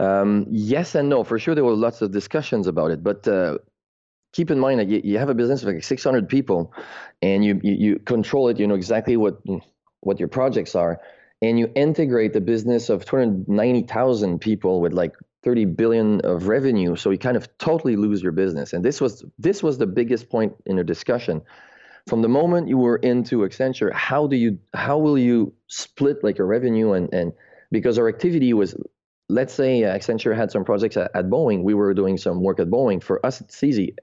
Um, 0.00 0.46
yes 0.50 0.94
and 0.94 1.10
no. 1.10 1.22
For 1.22 1.38
sure, 1.38 1.54
there 1.54 1.64
were 1.64 1.74
lots 1.74 2.00
of 2.00 2.12
discussions 2.12 2.66
about 2.66 2.90
it, 2.90 3.04
but 3.04 3.28
uh, 3.28 3.58
keep 4.32 4.50
in 4.50 4.58
mind 4.58 4.80
that 4.80 4.88
you, 4.88 5.02
you 5.04 5.18
have 5.18 5.28
a 5.28 5.34
business 5.34 5.62
of 5.62 5.68
like 5.68 5.84
600 5.84 6.30
people, 6.30 6.72
and 7.20 7.44
you, 7.44 7.60
you, 7.62 7.72
you 7.74 7.98
control 7.98 8.48
it. 8.48 8.58
You 8.58 8.66
know 8.66 8.74
exactly 8.74 9.18
what 9.18 9.42
what 10.00 10.18
your 10.18 10.28
projects 10.28 10.74
are, 10.74 10.98
and 11.42 11.58
you 11.58 11.70
integrate 11.74 12.32
the 12.32 12.40
business 12.40 12.88
of 12.88 13.04
290,000 13.04 14.40
people 14.40 14.80
with 14.80 14.94
like 14.94 15.14
30 15.42 15.64
billion 15.66 16.20
of 16.20 16.46
revenue 16.46 16.94
so 16.96 17.10
you 17.10 17.18
kind 17.18 17.36
of 17.36 17.46
totally 17.58 17.96
lose 17.96 18.22
your 18.22 18.32
business. 18.32 18.72
And 18.72 18.84
this 18.84 19.00
was 19.00 19.24
this 19.38 19.62
was 19.62 19.78
the 19.78 19.86
biggest 19.86 20.30
point 20.30 20.54
in 20.66 20.76
the 20.76 20.84
discussion. 20.84 21.42
From 22.08 22.22
the 22.22 22.28
moment 22.28 22.68
you 22.68 22.78
were 22.78 22.96
into 22.96 23.38
accenture 23.38 23.92
how 23.92 24.26
do 24.26 24.36
you 24.36 24.58
how 24.74 24.98
will 24.98 25.18
you 25.18 25.52
split 25.66 26.22
like 26.22 26.38
a 26.38 26.44
revenue 26.44 26.92
and 26.92 27.12
and 27.12 27.32
because 27.70 27.98
our 27.98 28.08
activity 28.08 28.52
was 28.52 28.76
let's 29.28 29.54
say 29.54 29.84
uh, 29.84 29.96
accenture 29.96 30.36
had 30.36 30.50
some 30.50 30.64
projects 30.64 30.96
at, 30.96 31.10
at 31.14 31.26
boeing 31.30 31.62
we 31.62 31.74
were 31.74 31.94
doing 31.94 32.16
some 32.16 32.42
work 32.42 32.60
at 32.60 32.68
boeing. 32.68 33.02
For 33.02 33.24
us 33.24 33.40
it's 33.40 33.62
easy. 33.62 33.96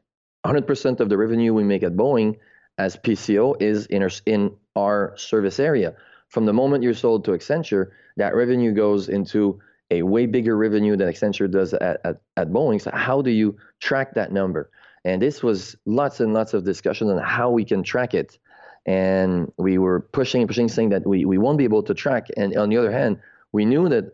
100% 0.45 1.01
of 1.01 1.09
the 1.09 1.17
revenue 1.17 1.53
we 1.53 1.63
make 1.63 1.83
at 1.83 1.95
boeing 1.95 2.37
as 2.77 2.95
pco 2.95 3.61
is 3.61 3.85
in 3.87 4.03
our, 4.03 4.09
in 4.25 4.55
our 4.75 5.13
service 5.17 5.59
area. 5.59 5.95
From 6.29 6.45
the 6.45 6.53
moment 6.53 6.83
you're 6.83 6.93
sold 6.93 7.25
to 7.25 7.31
accenture 7.31 7.91
that 8.17 8.35
revenue 8.35 8.73
goes 8.73 9.09
into 9.09 9.59
a 9.91 10.03
way 10.03 10.25
bigger 10.25 10.55
revenue 10.55 10.95
than 10.95 11.07
Accenture 11.07 11.49
does 11.49 11.73
at, 11.73 11.99
at, 12.03 12.21
at 12.37 12.49
Boeing. 12.49 12.81
So 12.81 12.91
how 12.91 13.21
do 13.21 13.31
you 13.31 13.57
track 13.79 14.13
that 14.15 14.31
number? 14.31 14.69
And 15.05 15.21
this 15.21 15.41
was 15.41 15.75
lots 15.85 16.19
and 16.19 16.33
lots 16.33 16.53
of 16.53 16.63
discussion 16.63 17.09
on 17.09 17.17
how 17.17 17.49
we 17.49 17.65
can 17.65 17.83
track 17.83 18.13
it. 18.13 18.37
And 18.85 19.51
we 19.57 19.77
were 19.77 20.01
pushing 20.01 20.41
and 20.41 20.49
pushing, 20.49 20.67
saying 20.67 20.89
that 20.89 21.05
we, 21.05 21.25
we 21.25 21.37
won't 21.37 21.57
be 21.57 21.63
able 21.63 21.83
to 21.83 21.93
track. 21.93 22.27
And 22.37 22.55
on 22.57 22.69
the 22.69 22.77
other 22.77 22.91
hand, 22.91 23.19
we 23.51 23.65
knew 23.65 23.89
that 23.89 24.05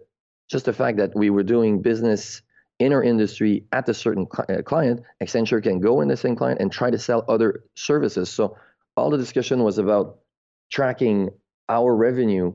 just 0.49 0.65
the 0.65 0.73
fact 0.73 0.97
that 0.97 1.15
we 1.15 1.29
were 1.29 1.43
doing 1.43 1.81
business 1.81 2.41
in 2.79 2.93
our 2.93 3.03
industry 3.03 3.65
at 3.71 3.87
a 3.87 3.93
certain 3.93 4.27
cl- 4.31 4.59
uh, 4.59 4.61
client, 4.61 5.01
Accenture 5.23 5.63
can 5.63 5.79
go 5.79 6.01
in 6.01 6.07
the 6.07 6.17
same 6.17 6.35
client 6.35 6.59
and 6.59 6.71
try 6.71 6.89
to 6.89 6.99
sell 6.99 7.23
other 7.27 7.63
services. 7.75 8.29
So 8.29 8.57
all 8.97 9.09
the 9.09 9.17
discussion 9.17 9.63
was 9.63 9.77
about 9.77 10.19
tracking 10.69 11.29
our 11.69 11.95
revenue 11.95 12.53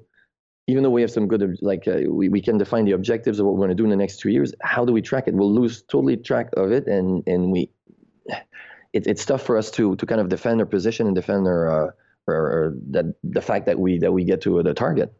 even 0.66 0.82
though 0.82 0.90
we 0.90 1.00
have 1.00 1.10
some 1.10 1.26
good 1.26 1.56
like 1.62 1.86
uh, 1.88 2.00
we, 2.08 2.28
we 2.28 2.40
can 2.40 2.58
define 2.58 2.84
the 2.84 2.92
objectives 2.92 3.38
of 3.38 3.46
what 3.46 3.54
we're 3.54 3.60
going 3.60 3.70
to 3.70 3.74
do 3.74 3.84
in 3.84 3.90
the 3.90 3.96
next 3.96 4.18
two 4.18 4.30
years 4.30 4.54
how 4.62 4.84
do 4.84 4.92
we 4.92 5.02
track 5.02 5.26
it 5.26 5.34
we'll 5.34 5.52
lose 5.52 5.82
totally 5.82 6.16
track 6.16 6.48
of 6.56 6.70
it 6.70 6.86
and 6.86 7.22
and 7.26 7.50
we 7.50 7.70
it, 8.92 9.06
it's 9.06 9.24
tough 9.24 9.42
for 9.42 9.56
us 9.56 9.70
to 9.70 9.96
to 9.96 10.06
kind 10.06 10.20
of 10.20 10.28
defend 10.28 10.60
our 10.60 10.66
position 10.66 11.06
and 11.06 11.14
defend 11.14 11.46
our, 11.46 11.88
uh, 11.88 11.90
our, 12.28 12.34
our 12.36 12.74
that 12.90 13.14
the 13.24 13.42
fact 13.42 13.66
that 13.66 13.78
we 13.78 13.98
that 13.98 14.12
we 14.12 14.24
get 14.24 14.40
to 14.42 14.62
the 14.62 14.74
target 14.74 15.12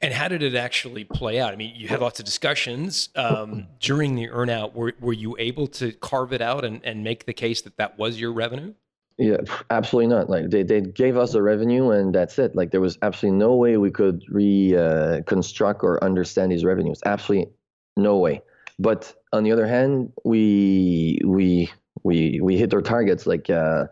and 0.00 0.12
how 0.12 0.28
did 0.28 0.42
it 0.42 0.54
actually 0.54 1.04
play 1.04 1.38
out? 1.38 1.52
I 1.52 1.56
mean, 1.56 1.74
you 1.76 1.88
had 1.88 2.00
lots 2.00 2.18
of 2.18 2.26
discussions 2.26 3.10
um, 3.14 3.68
during 3.80 4.16
the 4.16 4.28
earnout. 4.28 4.74
Were, 4.74 4.92
were 5.00 5.12
you 5.12 5.36
able 5.38 5.68
to 5.68 5.92
carve 5.92 6.32
it 6.32 6.40
out 6.40 6.64
and, 6.64 6.80
and 6.84 7.04
make 7.04 7.26
the 7.26 7.32
case 7.32 7.62
that 7.62 7.76
that 7.76 7.98
was 7.98 8.20
your 8.20 8.32
revenue? 8.32 8.74
Yeah, 9.18 9.38
absolutely 9.70 10.14
not. 10.14 10.30
Like 10.30 10.50
they, 10.50 10.62
they 10.62 10.80
gave 10.80 11.16
us 11.16 11.32
the 11.32 11.42
revenue 11.42 11.90
and 11.90 12.14
that's 12.14 12.38
it. 12.38 12.54
Like 12.54 12.70
there 12.70 12.80
was 12.80 12.98
absolutely 13.02 13.38
no 13.38 13.56
way 13.56 13.76
we 13.76 13.90
could 13.90 14.22
reconstruct 14.28 15.82
uh, 15.82 15.86
or 15.86 16.04
understand 16.04 16.52
these 16.52 16.64
revenues. 16.64 17.00
Absolutely 17.04 17.52
no 17.96 18.18
way. 18.18 18.42
But 18.78 19.12
on 19.32 19.42
the 19.42 19.50
other 19.50 19.66
hand, 19.66 20.12
we 20.24 21.20
we 21.24 21.68
we 22.04 22.40
we 22.40 22.56
hit 22.56 22.72
our 22.72 22.80
targets 22.80 23.26
like 23.26 23.50
uh, 23.50 23.86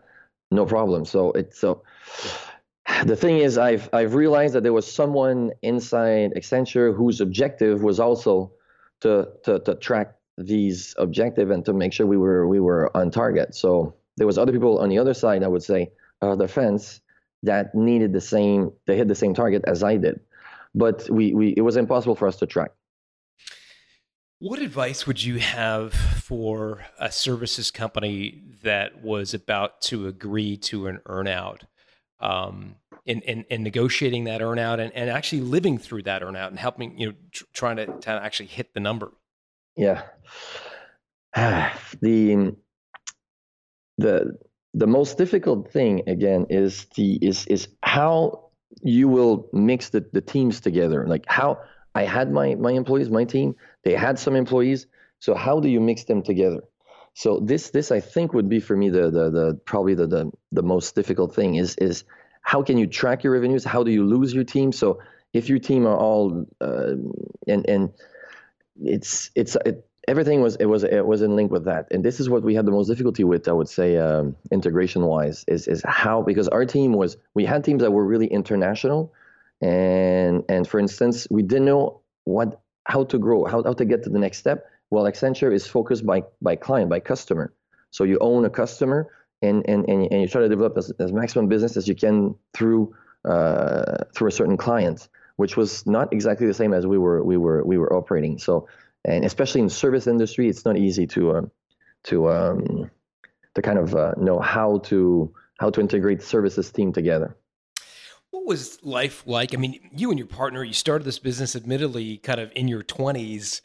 no 0.49 0.65
problem. 0.65 1.03
So 1.03 1.33
it's 1.33 1.59
so 1.59 1.83
the 3.05 3.17
thing 3.17 3.39
is 3.39 3.57
I've 3.57 3.89
I've 3.91 4.13
realized 4.15 4.55
that 4.55 4.63
there 4.63 4.71
was 4.71 4.89
someone 4.89 5.51
inside 5.61 6.31
Accenture 6.37 6.95
whose 6.95 7.19
objective 7.19 7.83
was 7.83 7.99
also 7.99 8.53
to 9.01 9.27
to 9.43 9.59
to 9.59 9.75
track 9.75 10.15
these 10.37 10.95
objective 10.97 11.51
and 11.51 11.65
to 11.65 11.73
make 11.73 11.91
sure 11.91 12.05
we 12.05 12.15
were 12.15 12.47
we 12.47 12.61
were 12.61 12.95
on 12.95 13.11
target. 13.11 13.55
So 13.55 13.93
there 14.17 14.27
was 14.27 14.37
other 14.37 14.51
people 14.51 14.79
on 14.79 14.89
the 14.89 14.97
other 14.97 15.13
side, 15.13 15.43
I 15.43 15.47
would 15.47 15.63
say, 15.63 15.91
uh, 16.21 16.35
the 16.35 16.47
fence 16.47 16.99
that 17.43 17.73
needed 17.73 18.13
the 18.13 18.21
same, 18.21 18.71
they 18.85 18.97
hit 18.97 19.07
the 19.07 19.15
same 19.15 19.33
target 19.33 19.63
as 19.67 19.83
I 19.83 19.97
did, 19.97 20.19
but 20.75 21.07
we, 21.09 21.33
we 21.33 21.53
it 21.55 21.61
was 21.61 21.77
impossible 21.77 22.15
for 22.15 22.27
us 22.27 22.37
to 22.37 22.45
track. 22.45 22.71
What 24.39 24.59
advice 24.59 25.07
would 25.07 25.23
you 25.23 25.39
have 25.39 25.93
for 25.93 26.85
a 26.99 27.11
services 27.11 27.71
company 27.71 28.43
that 28.61 29.03
was 29.03 29.33
about 29.33 29.81
to 29.83 30.07
agree 30.07 30.57
to 30.57 30.87
an 30.87 30.99
earnout, 31.07 31.61
um, 32.19 32.75
in, 33.05 33.21
in, 33.21 33.45
in 33.49 33.63
negotiating 33.63 34.25
that 34.25 34.41
earnout 34.41 34.79
and, 34.79 34.93
and 34.93 35.09
actually 35.09 35.41
living 35.41 35.77
through 35.77 36.03
that 36.03 36.21
earnout 36.21 36.47
and 36.47 36.59
helping, 36.59 36.99
you 36.99 37.07
know, 37.07 37.15
tr- 37.31 37.45
trying 37.53 37.77
to, 37.77 37.85
to 38.01 38.09
actually 38.09 38.47
hit 38.47 38.73
the 38.73 38.79
number? 38.79 39.11
Yeah. 39.75 40.03
the 42.01 42.55
the 43.97 44.37
the 44.73 44.87
most 44.87 45.17
difficult 45.17 45.71
thing 45.71 46.03
again 46.07 46.45
is 46.49 46.85
the 46.95 47.17
is 47.21 47.47
is 47.47 47.67
how 47.83 48.49
you 48.83 49.07
will 49.07 49.49
mix 49.53 49.89
the, 49.89 50.05
the 50.13 50.21
teams 50.21 50.59
together. 50.61 51.07
Like 51.07 51.25
how 51.27 51.59
i 51.95 52.03
had 52.03 52.31
my 52.31 52.55
my 52.55 52.71
employees 52.71 53.09
my 53.09 53.23
team 53.23 53.55
they 53.83 53.93
had 53.93 54.19
some 54.19 54.35
employees. 54.35 54.87
So 55.19 55.33
how 55.33 55.59
do 55.59 55.69
you 55.69 55.79
mix 55.79 56.03
them 56.03 56.21
together? 56.21 56.61
So 57.13 57.39
this 57.39 57.71
this 57.71 57.91
i 57.91 57.99
think 57.99 58.33
would 58.33 58.49
be 58.49 58.59
for 58.59 58.75
me 58.75 58.89
the 58.89 59.09
the, 59.09 59.29
the 59.31 59.59
probably 59.65 59.95
the, 59.95 60.07
the 60.07 60.31
the 60.51 60.63
most 60.63 60.95
difficult 60.95 61.33
thing 61.33 61.55
is 61.55 61.75
is 61.77 62.03
how 62.41 62.61
can 62.63 62.77
you 62.77 62.87
track 62.87 63.23
your 63.23 63.33
revenues? 63.33 63.65
How 63.65 63.83
do 63.83 63.91
you 63.91 64.05
lose 64.05 64.33
your 64.33 64.45
team? 64.45 64.71
So 64.71 65.01
if 65.33 65.49
your 65.49 65.59
team 65.59 65.85
are 65.87 65.97
all 65.97 66.45
uh, 66.61 66.93
and 67.47 67.67
and 67.67 67.93
it's 68.83 69.31
it's 69.35 69.55
it, 69.65 69.86
everything 70.07 70.41
was 70.41 70.55
it 70.55 70.65
was 70.65 70.83
it 70.83 71.05
was 71.05 71.21
in 71.21 71.35
link 71.35 71.51
with 71.51 71.65
that. 71.65 71.87
And 71.91 72.03
this 72.03 72.19
is 72.19 72.29
what 72.29 72.43
we 72.43 72.55
had 72.55 72.65
the 72.65 72.71
most 72.71 72.87
difficulty 72.87 73.23
with 73.23 73.47
i 73.47 73.51
would 73.51 73.69
say 73.69 73.97
um, 73.97 74.35
integration 74.51 75.03
wise 75.05 75.43
is 75.47 75.67
is 75.67 75.81
how 75.85 76.21
because 76.21 76.47
our 76.47 76.65
team 76.65 76.93
was 76.93 77.17
we 77.33 77.45
had 77.45 77.63
teams 77.63 77.81
that 77.81 77.91
were 77.91 78.05
really 78.05 78.27
international. 78.27 79.13
And 79.61 80.43
and 80.49 80.67
for 80.67 80.79
instance 80.79 81.27
we 81.29 81.41
didn't 81.43 81.65
know 81.65 82.01
what 82.23 82.61
how 82.85 83.03
to 83.05 83.17
grow 83.17 83.45
how, 83.45 83.63
how 83.63 83.73
to 83.73 83.85
get 83.85 84.03
to 84.03 84.09
the 84.09 84.19
next 84.19 84.37
step. 84.37 84.69
Well 84.89 85.05
accenture 85.05 85.53
is 85.53 85.67
focused 85.67 86.05
by 86.05 86.23
by 86.41 86.55
client 86.55 86.89
by 86.89 86.99
customer. 86.99 87.53
So 87.91 88.03
you 88.03 88.17
own 88.19 88.45
a 88.45 88.49
customer 88.49 89.09
and 89.41 89.67
and 89.67 89.87
and, 89.89 90.07
and 90.11 90.21
you 90.21 90.27
try 90.27 90.41
to 90.41 90.49
develop 90.49 90.77
as, 90.77 90.91
as 90.99 91.11
maximum 91.11 91.47
business 91.47 91.75
as 91.75 91.87
you 91.87 91.95
can 91.95 92.35
through 92.53 92.95
uh, 93.25 94.03
through 94.13 94.29
a 94.29 94.31
certain 94.31 94.55
client 94.55 95.09
which 95.37 95.55
was 95.55 95.85
not 95.85 96.11
exactly 96.11 96.47
the 96.47 96.53
same 96.53 96.73
as 96.73 96.85
we 96.85 96.97
were 96.97 97.23
we 97.23 97.37
were 97.37 97.63
we 97.63 97.77
were 97.77 97.93
operating. 97.95 98.37
So 98.37 98.67
and 99.07 99.25
especially 99.25 99.61
in 99.61 99.67
the 99.67 99.73
service 99.73 100.05
industry, 100.05 100.49
it's 100.49 100.65
not 100.65 100.77
easy 100.77 101.07
to 101.07 101.31
uh, 101.31 101.41
to 102.03 102.29
um, 102.29 102.91
to 103.55 103.61
kind 103.61 103.79
of 103.79 103.95
uh, 103.95 104.13
know 104.17 104.39
how 104.39 104.79
to 104.79 105.33
how 105.59 105.69
to 105.69 105.81
integrate 105.81 106.21
services 106.21 106.71
team 106.71 106.93
together. 106.93 107.35
What 108.29 108.45
was 108.45 108.77
life 108.83 109.23
like? 109.25 109.53
I 109.53 109.57
mean, 109.57 109.79
you 109.95 110.09
and 110.09 110.19
your 110.19 110.27
partner, 110.27 110.63
you 110.63 110.73
started 110.73 111.05
this 111.05 111.17
business 111.17 111.55
admittedly 111.55 112.17
kind 112.17 112.39
of 112.39 112.51
in 112.55 112.67
your 112.67 112.83
20s. 112.83 113.61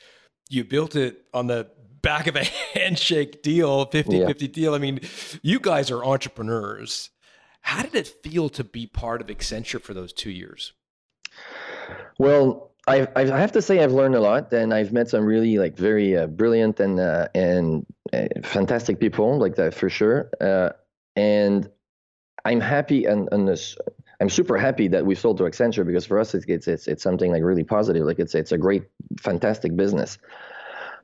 You 0.49 0.65
built 0.65 0.97
it 0.97 1.25
on 1.35 1.49
the 1.49 1.69
back 2.01 2.27
of 2.27 2.37
a 2.37 2.45
handshake 2.75 3.43
deal, 3.43 3.87
50 3.87 4.19
Yeah. 4.19 4.27
50 4.29 4.49
deal. 4.49 4.75
I 4.75 4.79
mean, 4.79 5.01
you 5.43 5.59
guys 5.59 5.91
are 5.91 6.05
entrepreneurs. 6.05 7.11
How 7.63 7.83
did 7.83 7.95
it 7.95 8.09
feel 8.23 8.49
to 8.51 8.65
be 8.65 8.87
part 8.87 9.21
of 9.21 9.27
Accenture 9.29 9.81
for 9.81 9.95
those 9.95 10.13
two 10.13 10.31
years? 10.31 10.73
Well, 12.19 12.72
I, 12.88 13.07
I 13.14 13.25
have 13.27 13.53
to 13.53 13.62
say 13.62 13.83
I've 13.83 13.92
learned 13.92 14.16
a 14.16 14.21
lot, 14.21 14.53
and 14.53 14.75
I've 14.75 14.92
met 14.92 15.09
some 15.09 15.25
really 15.25 15.57
like 15.59 15.77
very 15.77 16.16
uh, 16.16 16.27
brilliant 16.27 16.81
and 16.81 16.99
uh, 16.99 17.29
and 17.35 17.87
uh, 18.12 18.27
fantastic 18.42 18.99
people, 18.99 19.38
like 19.38 19.55
that 19.57 19.73
for 19.73 19.88
sure. 19.88 20.31
Uh, 20.40 20.71
and 21.14 21.71
I'm 22.45 22.61
happy, 22.61 23.05
and, 23.05 23.29
and 23.31 23.47
this, 23.47 23.77
I'm 24.21 24.29
super 24.29 24.57
happy 24.59 24.88
that 24.88 25.07
we 25.07 25.14
sold 25.14 25.38
to 25.38 25.45
Accenture 25.45 25.87
because 25.87 26.07
for 26.07 26.18
us 26.18 26.35
it's, 26.35 26.45
it's 26.49 26.66
it's 26.66 26.88
it's 26.88 27.03
something 27.05 27.31
like 27.31 27.45
really 27.45 27.62
positive. 27.62 28.05
Like 28.05 28.18
it's 28.18 28.35
it's 28.35 28.51
a 28.51 28.59
great, 28.59 28.83
fantastic 29.21 29.77
business. 29.77 30.18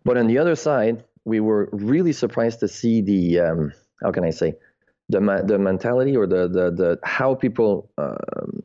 But 0.05 0.17
on 0.17 0.27
the 0.27 0.39
other 0.39 0.57
side, 0.57 1.05
we 1.25 1.39
were 1.39 1.69
really 1.71 2.13
surprised 2.13 2.59
to 2.61 2.69
see 2.69 3.03
the 3.03 3.39
um, 3.39 3.73
how 4.03 4.11
can 4.11 4.25
I 4.25 4.31
say 4.31 4.55
the 5.09 5.21
the 5.47 5.59
mentality 5.61 6.17
or 6.17 6.27
the 6.27 6.49
the 6.49 6.73
the 6.73 6.99
how 7.05 7.37
people. 7.37 7.89
Um, 7.99 8.63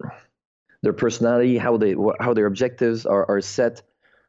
their 0.84 0.93
personality, 0.93 1.58
how 1.58 1.78
they 1.78 1.96
how 2.19 2.34
their 2.34 2.46
objectives 2.46 3.06
are, 3.06 3.26
are 3.28 3.41
set. 3.41 3.82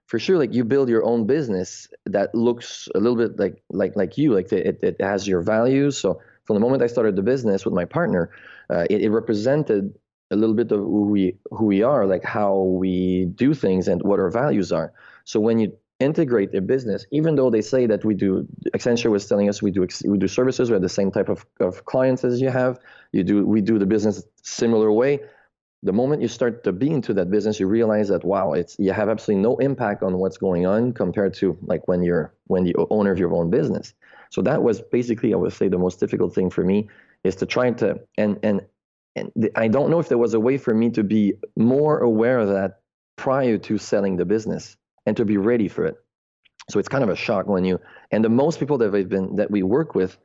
For 0.06 0.18
sure, 0.18 0.38
like 0.38 0.54
you 0.54 0.64
build 0.64 0.88
your 0.88 1.04
own 1.04 1.26
business 1.26 1.88
that 2.06 2.34
looks 2.34 2.88
a 2.94 2.98
little 2.98 3.16
bit 3.16 3.38
like 3.38 3.62
like 3.70 3.96
like 3.96 4.16
you, 4.16 4.34
like 4.34 4.50
it, 4.52 4.78
it 4.82 4.96
has 5.00 5.26
your 5.26 5.42
values. 5.42 5.98
So 5.98 6.20
from 6.44 6.54
the 6.54 6.60
moment 6.60 6.82
I 6.82 6.86
started 6.86 7.16
the 7.16 7.22
business 7.22 7.64
with 7.64 7.74
my 7.74 7.84
partner, 7.84 8.30
uh, 8.70 8.86
it, 8.88 9.02
it 9.02 9.10
represented 9.10 9.94
a 10.30 10.36
little 10.36 10.54
bit 10.54 10.70
of 10.72 10.78
who 10.78 11.06
we 11.06 11.36
who 11.50 11.64
we 11.66 11.82
are, 11.82 12.06
like 12.06 12.24
how 12.24 12.54
we 12.54 13.26
do 13.34 13.52
things 13.54 13.88
and 13.88 14.02
what 14.02 14.20
our 14.20 14.30
values 14.30 14.72
are. 14.72 14.92
So 15.24 15.40
when 15.40 15.58
you 15.58 15.76
integrate 16.00 16.54
a 16.54 16.60
business, 16.60 17.06
even 17.10 17.34
though 17.34 17.50
they 17.50 17.62
say 17.62 17.86
that 17.86 18.04
we 18.04 18.14
do, 18.14 18.46
Accenture 18.76 19.10
was 19.10 19.26
telling 19.26 19.48
us 19.48 19.62
we 19.62 19.70
do 19.70 19.86
we 20.04 20.18
do 20.18 20.28
services, 20.28 20.70
we 20.70 20.74
have 20.74 20.82
the 20.82 20.88
same 20.88 21.10
type 21.10 21.30
of, 21.30 21.46
of 21.60 21.84
clients 21.86 22.24
as 22.24 22.40
you 22.40 22.50
have. 22.50 22.78
You 23.12 23.24
do 23.24 23.44
we 23.44 23.60
do 23.60 23.78
the 23.78 23.86
business 23.86 24.22
similar 24.42 24.92
way 24.92 25.20
the 25.84 25.92
moment 25.92 26.22
you 26.22 26.28
start 26.28 26.64
to 26.64 26.72
be 26.72 26.90
into 26.90 27.14
that 27.14 27.30
business 27.30 27.60
you 27.60 27.66
realize 27.66 28.08
that 28.08 28.24
wow 28.24 28.52
it's 28.54 28.76
you 28.78 28.92
have 28.92 29.08
absolutely 29.08 29.42
no 29.42 29.56
impact 29.58 30.02
on 30.02 30.18
what's 30.18 30.38
going 30.38 30.66
on 30.66 30.92
compared 30.92 31.34
to 31.34 31.56
like 31.62 31.86
when 31.86 32.02
you're 32.02 32.34
when 32.46 32.64
the 32.64 32.74
owner 32.90 33.12
of 33.12 33.18
your 33.18 33.32
own 33.34 33.50
business. 33.50 33.94
So 34.30 34.42
that 34.42 34.62
was 34.62 34.80
basically 34.80 35.32
i 35.32 35.36
would 35.36 35.52
say 35.52 35.68
the 35.68 35.78
most 35.78 36.00
difficult 36.00 36.34
thing 36.34 36.50
for 36.50 36.64
me 36.64 36.88
is 37.22 37.36
to 37.36 37.46
try 37.46 37.70
to 37.70 38.00
and 38.18 38.40
and 38.42 38.62
and 39.14 39.30
i 39.54 39.68
don't 39.68 39.90
know 39.90 40.00
if 40.00 40.08
there 40.08 40.18
was 40.18 40.34
a 40.34 40.40
way 40.40 40.58
for 40.58 40.74
me 40.74 40.90
to 40.90 41.04
be 41.04 41.34
more 41.56 41.98
aware 41.98 42.38
of 42.38 42.48
that 42.48 42.80
prior 43.16 43.58
to 43.58 43.78
selling 43.78 44.16
the 44.16 44.24
business 44.24 44.76
and 45.06 45.16
to 45.16 45.24
be 45.24 45.36
ready 45.36 45.68
for 45.68 45.84
it. 45.84 45.96
So 46.70 46.78
it's 46.78 46.88
kind 46.88 47.04
of 47.04 47.10
a 47.10 47.16
shock 47.16 47.46
when 47.46 47.64
you. 47.64 47.80
And 48.10 48.24
the 48.24 48.30
most 48.30 48.58
people 48.58 48.78
that 48.78 48.90
we've 48.90 49.08
been 49.08 49.36
that 49.36 49.50
we 49.50 49.62
work 49.62 49.94
with 49.94 50.16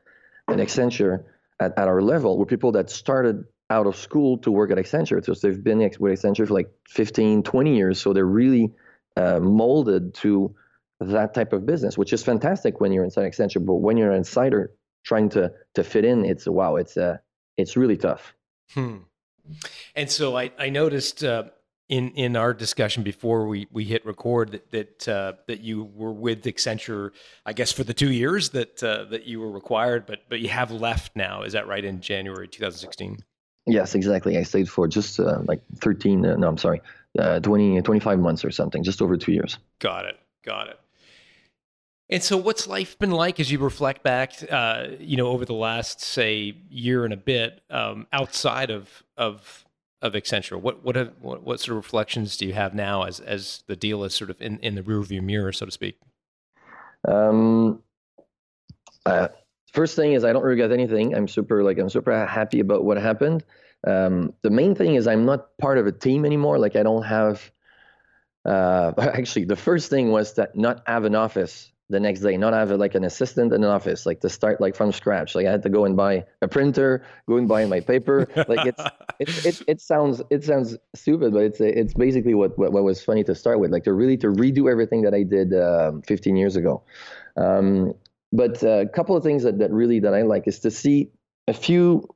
at 0.47 0.57
accenture 0.57 1.23
at, 1.59 1.77
at 1.77 1.87
our 1.87 2.01
level 2.01 2.37
were 2.37 2.45
people 2.45 2.71
that 2.73 2.89
started 2.89 3.45
out 3.69 3.85
of 3.85 3.95
school 3.95 4.37
to 4.39 4.51
work 4.51 4.71
at 4.71 4.77
Accenture. 4.77 5.23
So 5.23 5.33
they've 5.33 5.63
been 5.63 5.79
with 5.79 6.19
Accenture 6.19 6.47
for 6.47 6.53
like 6.53 6.71
15, 6.87 7.43
20 7.43 7.75
years. 7.75 8.01
So 8.01 8.13
they're 8.13 8.25
really 8.25 8.71
uh, 9.15 9.39
molded 9.39 10.13
to 10.15 10.55
that 10.99 11.33
type 11.33 11.53
of 11.53 11.65
business, 11.65 11.97
which 11.97 12.11
is 12.13 12.23
fantastic 12.23 12.81
when 12.81 12.91
you're 12.91 13.03
inside 13.03 13.31
Accenture. 13.31 13.65
But 13.65 13.75
when 13.75 13.97
you're 13.97 14.11
an 14.11 14.17
insider 14.17 14.71
trying 15.03 15.29
to 15.29 15.51
to 15.75 15.83
fit 15.83 16.03
in, 16.03 16.25
it's 16.25 16.47
wow, 16.47 16.75
it's 16.75 16.97
uh, 16.97 17.17
it's 17.57 17.77
really 17.77 17.97
tough. 17.97 18.33
Hmm. 18.73 18.97
And 19.95 20.09
so 20.09 20.37
I, 20.37 20.51
I 20.59 20.69
noticed 20.69 21.23
uh, 21.23 21.45
in 21.87 22.09
in 22.11 22.35
our 22.35 22.53
discussion 22.53 23.03
before 23.03 23.47
we, 23.47 23.67
we 23.71 23.83
hit 23.83 24.05
record 24.05 24.51
that 24.51 24.71
that 24.71 25.07
uh, 25.07 25.33
that 25.47 25.61
you 25.61 25.83
were 25.95 26.11
with 26.11 26.43
Accenture, 26.43 27.11
I 27.45 27.53
guess 27.53 27.71
for 27.71 27.83
the 27.83 27.93
two 27.93 28.11
years 28.11 28.49
that 28.49 28.83
uh, 28.83 29.05
that 29.05 29.25
you 29.25 29.39
were 29.39 29.51
required, 29.51 30.05
but 30.05 30.19
but 30.27 30.39
you 30.39 30.49
have 30.49 30.71
left 30.71 31.15
now. 31.15 31.43
Is 31.43 31.53
that 31.53 31.67
right? 31.67 31.83
In 31.83 32.01
January 32.01 32.47
2016. 32.47 33.23
Yes, 33.69 33.95
exactly. 33.95 34.37
I 34.37 34.43
stayed 34.43 34.69
for 34.69 34.87
just 34.87 35.19
uh, 35.19 35.39
like 35.45 35.61
13, 35.77 36.25
uh, 36.25 36.35
no, 36.37 36.47
I'm 36.47 36.57
sorry, 36.57 36.81
uh, 37.17 37.39
20, 37.39 37.81
25 37.81 38.19
months 38.19 38.43
or 38.43 38.51
something, 38.51 38.83
just 38.83 39.01
over 39.01 39.15
two 39.15 39.31
years. 39.31 39.59
Got 39.79 40.05
it. 40.05 40.19
Got 40.43 40.69
it. 40.69 40.79
And 42.11 42.23
so, 42.23 42.37
what's 42.37 42.65
life 42.65 42.97
been 42.97 43.11
like 43.11 43.39
as 43.39 43.51
you 43.51 43.59
reflect 43.59 44.01
back, 44.01 44.33
uh, 44.51 44.87
you 44.99 45.15
know, 45.15 45.27
over 45.27 45.45
the 45.45 45.53
last 45.53 46.01
say 46.01 46.55
year 46.69 47.05
and 47.05 47.13
a 47.13 47.17
bit, 47.17 47.61
um, 47.69 48.07
outside 48.11 48.71
of 48.71 49.03
of 49.15 49.63
of 50.01 50.13
Accenture? 50.13 50.59
What 50.59 50.83
what, 50.83 50.95
have, 50.95 51.13
what 51.21 51.43
what 51.43 51.59
sort 51.59 51.77
of 51.77 51.83
reflections 51.83 52.35
do 52.35 52.47
you 52.47 52.53
have 52.53 52.73
now 52.73 53.03
as 53.03 53.19
as 53.19 53.63
the 53.67 53.75
deal 53.75 54.03
is 54.03 54.15
sort 54.15 54.31
of 54.31 54.41
in, 54.41 54.57
in 54.59 54.73
the 54.73 54.81
rearview 54.81 55.21
mirror, 55.21 55.51
so 55.51 55.67
to 55.67 55.71
speak? 55.71 55.99
Um, 57.07 57.83
uh, 59.05 59.27
first 59.73 59.95
thing 59.95 60.13
is 60.13 60.23
I 60.23 60.33
don't 60.33 60.43
regret 60.43 60.71
anything. 60.71 61.15
I'm 61.15 61.27
super 61.27 61.63
like 61.63 61.77
I'm 61.77 61.89
super 61.89 62.25
happy 62.25 62.59
about 62.59 62.83
what 62.83 62.97
happened. 62.97 63.43
Um, 63.85 64.33
the 64.41 64.49
main 64.49 64.75
thing 64.75 64.95
is 64.95 65.07
I'm 65.07 65.25
not 65.25 65.57
part 65.57 65.77
of 65.77 65.87
a 65.87 65.91
team 65.91 66.25
anymore. 66.25 66.59
Like 66.59 66.75
I 66.75 66.83
don't 66.83 67.03
have. 67.03 67.51
Uh, 68.45 68.93
actually, 68.97 69.45
the 69.45 69.55
first 69.55 69.89
thing 69.89 70.11
was 70.11 70.33
that 70.35 70.55
not 70.55 70.83
have 70.87 71.05
an 71.05 71.15
office 71.15 71.71
the 71.89 71.99
next 71.99 72.19
day, 72.19 72.37
not 72.37 72.53
have 72.53 72.71
like 72.71 72.93
an 72.93 73.03
assistant 73.03 73.51
in 73.51 73.63
an 73.63 73.69
office, 73.69 74.05
like 74.05 74.21
to 74.21 74.29
start 74.29 74.61
like 74.61 74.75
from 74.75 74.91
scratch. 74.91 75.33
Like 75.33 75.47
I 75.47 75.51
had 75.51 75.63
to 75.63 75.69
go 75.69 75.85
and 75.85 75.97
buy 75.97 76.25
a 76.41 76.47
printer, 76.47 77.03
go 77.27 77.37
and 77.37 77.47
buy 77.47 77.65
my 77.65 77.79
paper. 77.79 78.27
Like 78.47 78.65
it's 78.67 78.83
it, 79.19 79.45
it, 79.45 79.61
it 79.67 79.81
sounds 79.81 80.21
it 80.29 80.43
sounds 80.43 80.77
stupid, 80.93 81.33
but 81.33 81.43
it's 81.43 81.59
it's 81.59 81.93
basically 81.93 82.35
what, 82.35 82.57
what 82.59 82.71
what 82.71 82.83
was 82.83 83.03
funny 83.03 83.23
to 83.23 83.33
start 83.33 83.59
with. 83.59 83.71
Like 83.71 83.85
to 83.85 83.93
really 83.93 84.17
to 84.17 84.27
redo 84.27 84.69
everything 84.71 85.01
that 85.01 85.15
I 85.15 85.23
did 85.23 85.53
um, 85.53 86.03
15 86.03 86.35
years 86.35 86.55
ago. 86.55 86.83
Um, 87.35 87.95
but 88.31 88.61
a 88.63 88.87
couple 88.93 89.15
of 89.15 89.23
things 89.23 89.43
that, 89.43 89.59
that 89.59 89.71
really 89.71 89.99
that 89.99 90.13
I 90.13 90.21
like 90.21 90.47
is 90.47 90.59
to 90.59 90.71
see 90.71 91.09
a 91.47 91.53
few. 91.53 92.07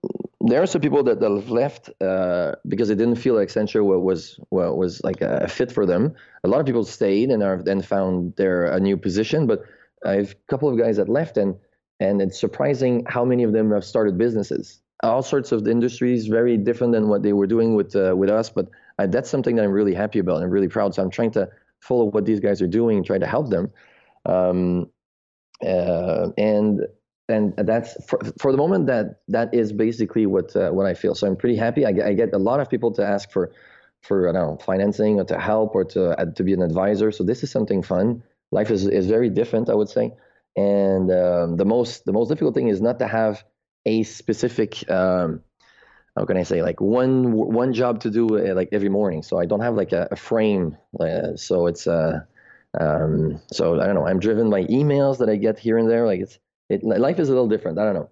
There 0.42 0.62
are 0.62 0.66
some 0.66 0.82
people 0.82 1.04
that, 1.04 1.20
that 1.22 1.32
have 1.32 1.50
left 1.50 1.90
uh, 2.02 2.54
because 2.68 2.90
they 2.90 2.96
didn't 2.96 3.16
feel 3.16 3.36
Accenture 3.36 3.84
was 3.84 4.40
was 4.52 4.76
was 4.78 5.02
like 5.04 5.22
a 5.22 5.48
fit 5.48 5.72
for 5.72 5.86
them. 5.86 6.14
A 6.44 6.48
lot 6.48 6.60
of 6.60 6.66
people 6.66 6.84
stayed 6.84 7.30
and 7.32 7.42
are 7.42 7.62
then 7.64 7.82
found 7.82 8.36
their 8.36 8.66
a 8.66 8.80
new 8.80 8.98
position. 8.98 9.48
But 9.48 9.64
I 10.06 10.14
have 10.16 10.32
a 10.32 10.52
couple 10.52 10.70
of 10.70 10.78
guys 10.78 10.98
that 10.98 11.10
left, 11.10 11.38
and 11.38 11.56
and 12.00 12.22
it's 12.22 12.40
surprising 12.40 13.06
how 13.08 13.26
many 13.26 13.44
of 13.44 13.54
them 13.54 13.72
have 13.72 13.86
started 13.86 14.18
businesses. 14.18 14.82
All 15.02 15.24
sorts 15.24 15.52
of 15.52 15.68
industries, 15.68 16.28
very 16.28 16.58
different 16.58 16.94
than 16.94 17.08
what 17.08 17.24
they 17.24 17.34
were 17.34 17.48
doing 17.48 17.76
with 17.76 17.96
uh, 17.96 18.14
with 18.16 18.30
us. 18.30 18.50
But 18.50 18.70
uh, 19.00 19.08
that's 19.08 19.30
something 19.30 19.56
that 19.56 19.64
I'm 19.64 19.72
really 19.72 19.94
happy 19.94 20.20
about. 20.20 20.36
and 20.38 20.46
I'm 20.46 20.52
really 20.52 20.68
proud. 20.68 20.94
So 20.94 21.02
I'm 21.02 21.10
trying 21.10 21.32
to 21.32 21.50
follow 21.80 22.06
what 22.06 22.26
these 22.26 22.40
guys 22.40 22.62
are 22.62 22.68
doing 22.68 22.98
and 22.98 23.06
try 23.06 23.18
to 23.18 23.28
help 23.28 23.50
them. 23.50 23.72
Um, 24.26 24.90
uh, 25.66 26.30
and 26.38 26.88
and 27.30 27.54
that's 27.58 27.96
for, 28.06 28.20
for 28.40 28.52
the 28.52 28.58
moment 28.58 28.88
that 28.88 29.22
that 29.30 29.54
is 29.54 29.72
basically 29.72 30.26
what 30.26 30.56
uh, 30.56 30.72
what 30.72 30.86
I 30.86 30.94
feel. 30.94 31.16
So 31.16 31.28
I'm 31.28 31.36
pretty 31.36 31.56
happy. 31.56 31.86
I, 31.86 31.92
get- 31.92 32.06
I 32.06 32.14
get 32.14 32.34
a 32.34 32.38
lot 32.38 32.60
of 32.60 32.70
people 32.70 32.92
to 32.94 33.06
ask 33.06 33.32
for 33.32 33.52
for 34.02 34.30
I 34.30 34.34
don't 34.34 34.48
know 34.48 34.58
financing 34.58 35.20
or 35.20 35.26
to 35.26 35.40
help 35.40 35.76
or 35.76 35.86
to 35.86 36.20
uh, 36.20 36.26
to 36.26 36.44
be 36.44 36.54
an 36.54 36.62
advisor. 36.62 37.12
So 37.12 37.24
this 37.24 37.44
is 37.44 37.52
something 37.52 37.82
fun. 37.82 38.24
Life 38.52 38.72
is 38.72 38.88
is 38.88 39.08
very 39.08 39.30
different, 39.30 39.70
I 39.70 39.76
would 39.76 39.90
say. 39.90 40.14
And 40.56 41.12
um, 41.12 41.58
the 41.58 41.66
most 41.66 42.06
the 42.06 42.14
most 42.14 42.28
difficult 42.30 42.56
thing 42.56 42.68
is 42.68 42.82
not 42.82 43.00
to 43.00 43.08
have 43.08 43.44
a 43.86 44.04
specific 44.04 44.90
um, 44.90 45.42
how 46.16 46.26
can 46.26 46.38
I 46.38 46.44
say 46.44 46.62
like 46.62 46.80
one 46.82 47.32
one 47.34 47.74
job 47.74 48.00
to 48.02 48.10
do 48.12 48.38
uh, 48.38 48.54
like 48.54 48.70
every 48.72 48.90
morning. 48.90 49.24
So 49.24 49.40
I 49.40 49.46
don't 49.46 49.62
have 49.62 49.76
like 49.76 49.94
a, 49.94 50.08
a 50.12 50.16
frame. 50.16 50.78
Uh, 51.00 51.36
so 51.36 51.68
it's 51.68 51.88
uh, 51.88 52.22
um, 52.80 53.40
so 53.52 53.80
I 53.80 53.86
don't 53.86 53.96
know. 53.96 54.08
I'm 54.08 54.20
driven 54.20 54.50
by 54.50 54.64
emails 54.66 55.20
that 55.20 55.30
I 55.30 55.36
get 55.36 55.60
here 55.60 55.78
and 55.78 55.90
there. 55.90 56.06
Like 56.06 56.22
it's 56.22 56.40
it 56.70 56.84
life 56.84 57.20
is 57.20 57.30
a 57.30 57.32
little 57.32 57.48
different. 57.48 57.78
I 57.78 57.86
don't 57.86 57.94
know, 57.94 58.10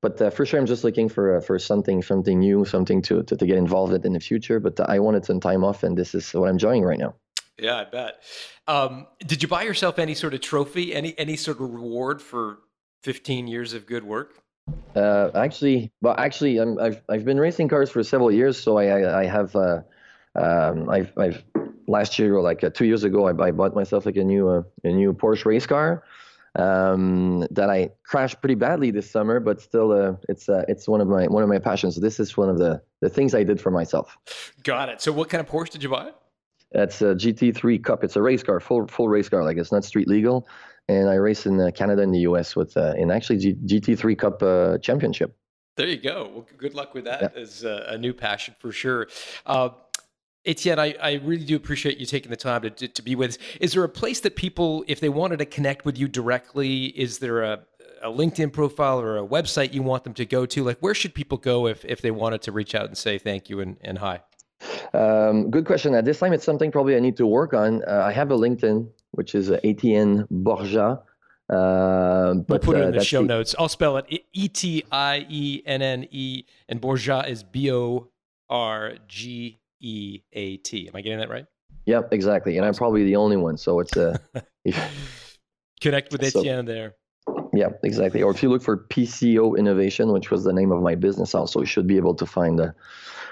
but 0.00 0.20
uh, 0.20 0.30
for 0.30 0.46
sure 0.46 0.60
I'm 0.60 0.66
just 0.66 0.84
looking 0.84 1.08
for 1.08 1.36
uh, 1.36 1.40
for 1.40 1.58
something 1.58 2.02
something 2.02 2.38
new, 2.38 2.64
something 2.64 3.02
to, 3.02 3.22
to 3.24 3.36
to 3.36 3.46
get 3.46 3.58
involved 3.58 3.92
in 3.92 4.06
in 4.06 4.12
the 4.12 4.20
future. 4.20 4.60
But 4.60 4.78
I 4.88 4.98
wanted 5.00 5.24
some 5.24 5.40
time 5.40 5.64
off, 5.64 5.82
and 5.82 5.96
this 5.96 6.14
is 6.14 6.32
what 6.32 6.48
I'm 6.48 6.54
enjoying 6.54 6.84
right 6.84 6.98
now. 6.98 7.14
Yeah, 7.58 7.76
I 7.76 7.84
bet. 7.84 8.22
Um, 8.68 9.06
did 9.26 9.42
you 9.42 9.48
buy 9.48 9.62
yourself 9.64 9.98
any 9.98 10.14
sort 10.14 10.34
of 10.34 10.40
trophy, 10.40 10.94
any 10.94 11.18
any 11.18 11.36
sort 11.36 11.60
of 11.60 11.70
reward 11.70 12.22
for 12.22 12.58
15 13.02 13.48
years 13.48 13.74
of 13.74 13.86
good 13.86 14.04
work? 14.04 14.34
Uh, 14.94 15.30
actually, 15.34 15.90
well, 16.00 16.14
actually, 16.16 16.58
I'm, 16.58 16.78
I've 16.78 17.02
I've 17.08 17.24
been 17.24 17.40
racing 17.40 17.68
cars 17.68 17.90
for 17.90 18.02
several 18.04 18.30
years, 18.30 18.60
so 18.60 18.78
I 18.78 18.84
I, 18.84 19.20
I 19.20 19.24
have 19.24 19.56
uh, 19.56 19.80
um, 20.38 20.88
I've 20.88 21.12
I've 21.16 21.44
last 21.86 22.18
year 22.18 22.36
or 22.36 22.42
like 22.42 22.62
uh, 22.62 22.70
two 22.70 22.84
years 22.86 23.04
ago, 23.04 23.26
I, 23.26 23.48
I 23.48 23.50
bought 23.50 23.74
myself 23.74 24.06
like 24.06 24.16
a 24.16 24.24
new 24.24 24.48
uh, 24.48 24.62
a 24.84 24.88
new 24.88 25.12
Porsche 25.12 25.46
race 25.46 25.66
car 25.66 26.04
um, 26.58 27.46
that 27.50 27.70
I 27.70 27.90
crashed 28.04 28.40
pretty 28.40 28.54
badly 28.54 28.90
this 28.90 29.10
summer, 29.10 29.40
but 29.40 29.60
still, 29.60 29.92
uh, 29.92 30.14
it's 30.28 30.48
uh, 30.48 30.64
it's 30.68 30.88
one 30.88 31.00
of 31.00 31.08
my 31.08 31.26
one 31.26 31.42
of 31.42 31.48
my 31.48 31.58
passions. 31.58 31.94
So 31.94 32.00
this 32.00 32.20
is 32.20 32.36
one 32.36 32.48
of 32.48 32.58
the 32.58 32.82
the 33.00 33.08
things 33.08 33.34
I 33.34 33.44
did 33.44 33.60
for 33.60 33.70
myself. 33.70 34.16
Got 34.62 34.88
it. 34.88 35.00
So, 35.00 35.12
what 35.12 35.28
kind 35.28 35.40
of 35.40 35.48
Porsche 35.48 35.70
did 35.70 35.82
you 35.82 35.88
buy? 35.88 36.12
That's 36.72 37.00
a 37.00 37.14
GT3 37.14 37.82
Cup. 37.82 38.04
It's 38.04 38.16
a 38.16 38.22
race 38.22 38.42
car, 38.42 38.60
full 38.60 38.86
full 38.88 39.08
race 39.08 39.28
car. 39.28 39.44
Like 39.44 39.56
it's 39.56 39.72
not 39.72 39.84
street 39.84 40.08
legal, 40.08 40.46
and 40.88 41.08
I 41.08 41.14
race 41.14 41.46
in 41.46 41.60
uh, 41.60 41.70
Canada 41.74 42.02
and 42.02 42.12
the 42.12 42.20
US 42.20 42.56
with 42.56 42.76
uh, 42.76 42.94
in 42.96 43.10
actually 43.10 43.38
G- 43.38 43.54
GT3 43.54 44.18
Cup 44.18 44.42
uh, 44.42 44.78
championship. 44.78 45.36
There 45.76 45.86
you 45.86 45.96
go. 45.96 46.28
Well, 46.34 46.46
good 46.56 46.74
luck 46.74 46.92
with 46.92 47.04
that 47.04 47.36
as 47.36 47.62
a, 47.62 47.86
a 47.90 47.98
new 47.98 48.12
passion 48.12 48.56
for 48.58 48.72
sure. 48.72 49.06
Etienne, 50.44 50.78
I, 50.78 50.94
I 51.02 51.12
really 51.24 51.44
do 51.44 51.56
appreciate 51.56 51.98
you 51.98 52.06
taking 52.06 52.30
the 52.30 52.36
time 52.36 52.62
to, 52.62 52.70
to, 52.70 52.88
to 52.88 53.02
be 53.02 53.14
with 53.14 53.30
us. 53.30 53.38
Is 53.60 53.72
there 53.72 53.84
a 53.84 53.88
place 53.88 54.20
that 54.20 54.36
people, 54.36 54.84
if 54.86 55.00
they 55.00 55.08
wanted 55.08 55.38
to 55.40 55.46
connect 55.46 55.84
with 55.84 55.98
you 55.98 56.08
directly, 56.08 56.86
is 56.86 57.18
there 57.18 57.42
a, 57.42 57.60
a 58.02 58.08
LinkedIn 58.08 58.52
profile 58.52 59.00
or 59.00 59.18
a 59.18 59.26
website 59.26 59.74
you 59.74 59.82
want 59.82 60.04
them 60.04 60.14
to 60.14 60.24
go 60.24 60.46
to? 60.46 60.64
Like, 60.64 60.78
where 60.78 60.94
should 60.94 61.14
people 61.14 61.38
go 61.38 61.66
if, 61.66 61.84
if 61.84 62.00
they 62.00 62.10
wanted 62.10 62.42
to 62.42 62.52
reach 62.52 62.74
out 62.74 62.86
and 62.86 62.96
say 62.96 63.18
thank 63.18 63.50
you 63.50 63.60
and, 63.60 63.76
and 63.82 63.98
hi? 63.98 64.22
Um, 64.94 65.50
good 65.50 65.66
question. 65.66 65.94
At 65.94 66.04
this 66.04 66.18
time, 66.18 66.32
it's 66.32 66.44
something 66.44 66.70
probably 66.72 66.96
I 66.96 67.00
need 67.00 67.16
to 67.18 67.26
work 67.26 67.52
on. 67.52 67.82
Uh, 67.84 68.02
I 68.06 68.12
have 68.12 68.30
a 68.30 68.36
LinkedIn, 68.36 68.88
which 69.12 69.34
is 69.34 69.50
uh, 69.50 69.60
Etienne 69.64 70.26
Borgeat. 70.32 71.02
Uh, 71.50 72.34
we'll 72.48 72.58
put 72.58 72.76
it 72.76 72.84
uh, 72.84 72.88
in 72.88 72.94
the 72.94 73.04
show 73.04 73.22
the- 73.22 73.28
notes. 73.28 73.54
I'll 73.58 73.68
spell 73.68 73.96
it 73.96 74.06
E 74.32 74.48
T 74.48 74.84
I 74.92 75.26
E 75.28 75.62
N 75.64 75.80
N 75.80 76.06
E, 76.10 76.44
and 76.68 76.80
Borgeat 76.80 77.28
is 77.28 77.42
B 77.42 77.72
O 77.72 78.08
R 78.50 78.94
G 79.06 79.58
E 79.80 80.20
A 80.32 80.56
T. 80.58 80.88
Am 80.88 80.96
I 80.96 81.00
getting 81.00 81.18
that 81.18 81.28
right? 81.30 81.46
Yep, 81.86 82.12
exactly. 82.12 82.56
And 82.58 82.66
I'm 82.66 82.74
probably 82.74 83.04
the 83.04 83.16
only 83.16 83.36
one. 83.36 83.56
So 83.56 83.80
it's 83.80 83.96
uh, 83.96 84.18
Connect 85.80 86.12
with 86.12 86.30
So- 86.32 86.42
there. 86.42 86.94
yeah, 87.52 87.68
exactly. 87.84 88.22
Or 88.22 88.30
if 88.30 88.42
you 88.42 88.48
look 88.50 88.62
for 88.62 88.78
PCO 88.88 89.56
Innovation, 89.58 90.12
which 90.12 90.30
was 90.30 90.44
the 90.44 90.52
name 90.52 90.72
of 90.72 90.82
my 90.82 90.94
business, 90.94 91.34
also 91.34 91.60
you 91.60 91.66
should 91.66 91.86
be 91.86 91.96
able 91.96 92.14
to 92.14 92.26
find 92.26 92.60
uh, 92.60 92.72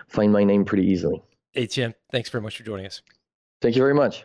find 0.09 0.33
my 0.33 0.45
name 0.45 0.65
pretty 0.65 0.87
easily. 0.87 1.23
Etienne, 1.55 1.95
thanks 2.13 2.29
very 2.31 2.43
much 2.43 2.57
for 2.57 2.63
joining 2.63 2.87
us. 2.87 3.03
Thank 3.63 3.75
you 3.77 3.83
very 3.83 3.95
much. 3.95 4.25